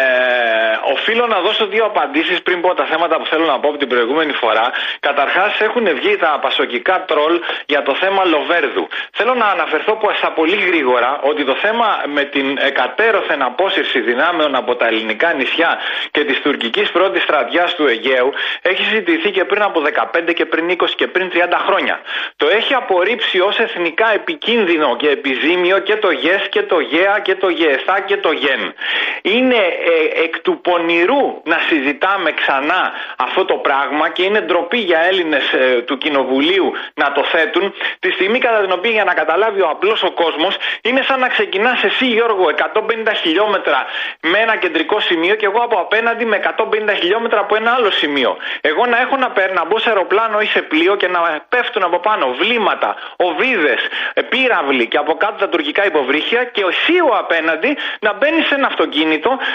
οφείλω 0.92 1.26
να 1.26 1.40
δώσω 1.40 1.66
δύο 1.66 1.84
απαντήσεις 1.84 2.42
πριν 2.42 2.60
πω 2.60 2.74
τα 2.74 2.84
θέματα 2.84 3.16
που 3.16 3.26
θέλω 3.26 3.44
να 3.44 3.58
πω 3.60 3.68
από 3.68 3.78
την 3.78 3.88
προηγούμενη 3.88 4.32
φορά. 4.32 4.72
Καταρχάς 5.00 5.60
έχουν 5.60 5.94
βγει 5.94 6.16
τα 6.16 6.38
πασοκικά 6.42 7.04
τρόλ 7.04 7.40
για 7.66 7.82
το 7.82 7.94
θέμα 7.94 8.24
Λοβέρδου. 8.24 8.88
Θέλω 9.12 9.34
να 9.34 9.46
αναφερθώ 9.46 9.92
που 9.92 10.10
στα 10.16 10.30
πολύ 10.32 10.56
γρήγορα 10.56 11.20
ότι 11.22 11.44
το 11.44 11.54
θέμα 11.54 12.02
με 12.06 12.24
την 12.24 12.58
εκατέρωθεν 12.60 13.42
απόσυρση 13.42 14.00
δυνάμεων 14.00 14.54
από 14.54 14.76
τα 14.76 14.86
ελληνικά 14.86 15.32
νησιά 15.32 15.78
και 16.10 16.24
της 16.24 16.40
τουρκικής 16.40 16.90
πρώτης 16.90 17.22
στρατιάς 17.22 17.74
του 17.74 17.86
Αιγαίου 17.86 18.32
έχει 18.62 18.84
συζητηθεί 18.84 19.30
και 19.30 19.44
πριν 19.44 19.62
από 19.62 19.82
15 20.28 20.34
και 20.34 20.44
πριν 20.44 20.76
20 20.78 20.84
και 20.96 21.06
πριν 21.06 21.30
30 21.32 21.36
χρόνια. 21.66 22.00
Το 22.36 22.48
έχει 22.48 22.74
απορρίψει 22.74 23.40
ως 23.40 23.58
εθνικά 23.58 24.12
επικίνδυνο 24.12 24.96
και 24.96 25.08
επιζήμιο 25.08 25.78
και 25.78 25.96
το 25.96 26.10
ΓΕΣ 26.10 26.48
και 26.48 26.62
το 26.62 26.80
ΓΕΑ 26.80 27.20
και 27.20 27.34
το 27.34 27.48
ΓΕΣΑ 27.48 28.00
και 28.00 28.16
το 28.16 28.32
ΓΕΝ. 28.32 28.74
Είναι 29.22 29.56
ε, 29.56 30.22
εκ 30.24 30.38
του 30.38 30.60
πονηρού 30.60 31.40
να 31.44 31.58
συζητάμε 31.68 32.32
ξανά 32.32 32.92
αυτό 33.16 33.44
το 33.44 33.54
πράγμα 33.54 34.08
και 34.08 34.22
είναι 34.22 34.40
ντροπή 34.40 34.78
για 34.78 34.98
Έλληνες 34.98 35.52
ε, 35.52 35.80
του 35.80 35.98
Κοινοβουλίου 35.98 36.72
να 36.94 37.12
το 37.12 37.24
θέτουν 37.24 37.74
τη 37.98 38.10
στιγμή 38.10 38.38
κατά 38.38 38.60
την 38.60 38.72
οποία 38.72 38.90
για 38.90 39.04
να 39.04 39.14
καταλάβει 39.14 39.60
ο 39.60 39.68
απλός 39.68 40.02
ο 40.02 40.10
κόσμος 40.10 40.56
είναι 40.82 41.02
σαν 41.02 41.20
να 41.20 41.28
ξεκινάς 41.28 41.82
εσύ 41.82 42.06
Γιώργο 42.06 42.44
150 42.74 42.80
χιλιόμετρα 43.20 43.84
με 44.20 44.38
ένα 44.38 44.56
κεντρικό 44.56 45.00
σημείο 45.00 45.34
και 45.34 45.46
εγώ 45.46 45.58
από 45.58 45.76
απέναντι 45.76 46.24
με 46.24 46.40
150 46.56 46.94
χιλιόμετρα 46.98 47.40
από 47.40 47.56
ένα 47.56 47.70
άλλο 47.72 47.90
σημείο. 47.90 48.36
Εγώ 48.60 48.86
να 48.86 49.00
έχω 49.00 49.16
να 49.16 49.30
παίρνω 49.30 49.54
να 49.54 49.64
μπω 49.64 49.78
σε 49.78 49.88
αεροπλάνο 49.88 50.40
ή 50.40 50.46
σε 50.46 50.62
πλοίο 50.62 50.96
και 50.96 51.08
να 51.08 51.20
πέφτουν 51.48 51.82
από 51.82 51.98
πάνω 51.98 52.34
βλήματα, 52.40 52.96
οβίδες, 53.16 53.80
ε, 54.14 54.22
πύραυλοι 54.22 54.86
και 54.86 54.96
από 54.96 55.14
κάτω 55.14 55.36
τα 55.38 55.48
τουρκικά 55.48 55.86
υποβρύχια 55.86 56.44
και 56.44 56.64
εσύ 56.68 57.00
ο 57.00 57.16
απέναντι 57.18 57.76
να 58.00 58.12
μπαίνεις 58.12 58.46
σε 58.46 58.54
ένα 58.54 58.66
αυτοκίνητο, 58.66 58.93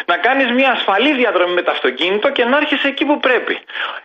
να 0.05 0.17
κάνεις 0.17 0.51
μια 0.51 0.71
ασφαλή 0.71 1.13
διαδρομή 1.13 1.53
με 1.53 1.61
το 1.61 1.71
αυτοκίνητο 1.71 2.31
και 2.31 2.45
να 2.45 2.57
έρχεσαι 2.57 2.87
εκεί 2.87 3.05
που 3.05 3.19
πρέπει. 3.19 3.59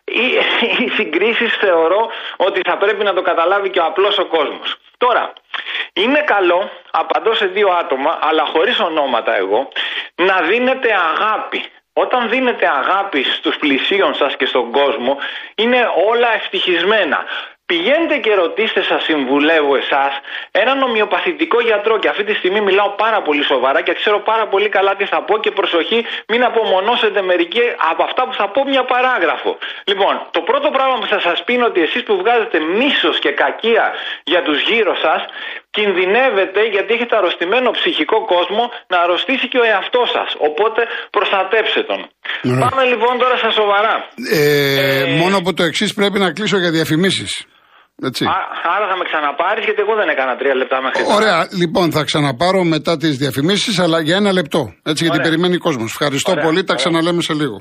Οι, 0.04 0.24
οι 0.84 0.88
συγκρίσεις 0.88 1.56
θεωρώ 1.56 2.10
ότι 2.36 2.60
θα 2.64 2.76
πρέπει 2.76 3.04
να 3.04 3.12
το 3.14 3.22
καταλάβει 3.22 3.70
και 3.70 3.78
ο 3.78 3.84
απλός 3.84 4.18
ο 4.18 4.24
κόσμος. 4.24 4.76
Τώρα, 4.98 5.32
είναι 5.92 6.20
καλό, 6.20 6.70
απαντώ 6.90 7.34
σε 7.34 7.46
δύο 7.46 7.68
άτομα, 7.68 8.18
αλλά 8.22 8.44
χωρίς 8.44 8.80
ονόματα 8.80 9.36
εγώ, 9.36 9.68
να 10.14 10.40
δίνετε 10.40 10.88
αγάπη. 10.92 11.64
Όταν 11.92 12.28
δίνετε 12.28 12.68
αγάπη 12.68 13.22
στους 13.22 13.56
πλησίων 13.56 14.14
σας 14.14 14.36
και 14.36 14.46
στον 14.46 14.70
κόσμο, 14.70 15.18
είναι 15.54 15.90
όλα 16.08 16.34
ευτυχισμένα. 16.34 17.24
Πηγαίνετε 17.66 18.16
και 18.18 18.34
ρωτήστε, 18.34 18.82
σας 18.82 19.02
συμβουλεύω 19.02 19.76
εσάς, 19.76 20.20
έναν 20.50 20.82
ομοιοπαθητικό 20.82 21.60
γιατρό. 21.60 21.98
Και 21.98 22.08
αυτή 22.08 22.24
τη 22.24 22.34
στιγμή 22.34 22.60
μιλάω 22.60 22.88
πάρα 22.88 23.22
πολύ 23.22 23.42
σοβαρά 23.42 23.80
και 23.82 23.92
ξέρω 23.92 24.18
πάρα 24.20 24.46
πολύ 24.46 24.68
καλά 24.68 24.96
τι 24.96 25.04
θα 25.04 25.22
πω. 25.22 25.38
Και 25.38 25.50
προσοχή, 25.50 26.04
μην 26.28 26.44
απομονώσετε 26.44 27.22
μερικοί 27.22 27.62
από 27.90 28.02
αυτά 28.02 28.26
που 28.26 28.34
θα 28.34 28.48
πω 28.48 28.64
μια 28.64 28.84
παράγραφο. 28.84 29.58
Λοιπόν, 29.84 30.26
το 30.30 30.40
πρώτο 30.40 30.70
πράγμα 30.70 30.98
που 30.98 31.06
θα 31.06 31.20
σας 31.20 31.44
πει 31.44 31.52
είναι 31.52 31.64
ότι 31.64 31.82
εσείς 31.82 32.02
που 32.02 32.16
βγάζετε 32.16 32.58
μίσος 32.58 33.18
και 33.18 33.30
κακία 33.30 33.92
για 34.24 34.42
τους 34.42 34.60
γύρω 34.60 34.94
σας, 34.96 35.24
κινδυνεύετε 35.76 36.60
γιατί 36.74 36.90
έχετε 36.96 37.14
αρρωστημένο 37.20 37.68
ψυχικό 37.78 38.18
κόσμο 38.34 38.64
να 38.92 38.96
αρρωστήσει 39.04 39.46
και 39.52 39.58
ο 39.62 39.66
εαυτός 39.72 40.08
σας. 40.16 40.30
Οπότε 40.48 40.80
προστατέψτε 41.16 41.82
τον. 41.90 42.00
Ωραία. 42.50 42.62
Πάμε 42.64 42.82
λοιπόν 42.92 43.12
τώρα 43.22 43.36
στα 43.42 43.50
σοβαρά. 43.60 43.94
Ε, 44.32 44.42
Ε, 45.00 45.16
Μόνο 45.22 45.36
που 45.44 45.52
το 45.58 45.62
εξής 45.70 45.90
πρέπει 45.98 46.18
να 46.24 46.28
κλείσω 46.36 46.56
για 46.62 46.70
διαφημίσεις. 46.78 47.32
Έτσι. 48.08 48.24
Α, 48.24 48.36
άρα 48.76 48.86
θα 48.90 48.96
με 49.00 49.04
ξαναπάρεις 49.10 49.64
γιατί 49.64 49.80
εγώ 49.80 49.94
δεν 50.00 50.08
έκανα 50.08 50.36
τρία 50.36 50.54
λεπτά 50.54 50.82
μέχρι 50.82 51.02
τώρα. 51.02 51.14
Ωραία, 51.16 51.38
λοιπόν, 51.62 51.86
θα 51.92 52.02
ξαναπάρω 52.04 52.64
μετά 52.64 52.96
τις 52.96 53.16
διαφημίσεις, 53.16 53.78
αλλά 53.78 54.00
για 54.00 54.16
ένα 54.16 54.32
λεπτό. 54.32 54.60
Έτσι, 54.90 55.02
γιατί 55.04 55.18
Ωραία. 55.18 55.28
περιμένει 55.30 55.54
ο 55.54 55.58
κόσμος. 55.58 55.90
Ευχαριστώ 55.90 56.30
Ωραία, 56.30 56.44
πολύ, 56.44 56.56
τα 56.64 56.72
ωραία. 56.72 56.76
ξαναλέμε 56.84 57.22
σε 57.22 57.32
λίγο. 57.32 57.56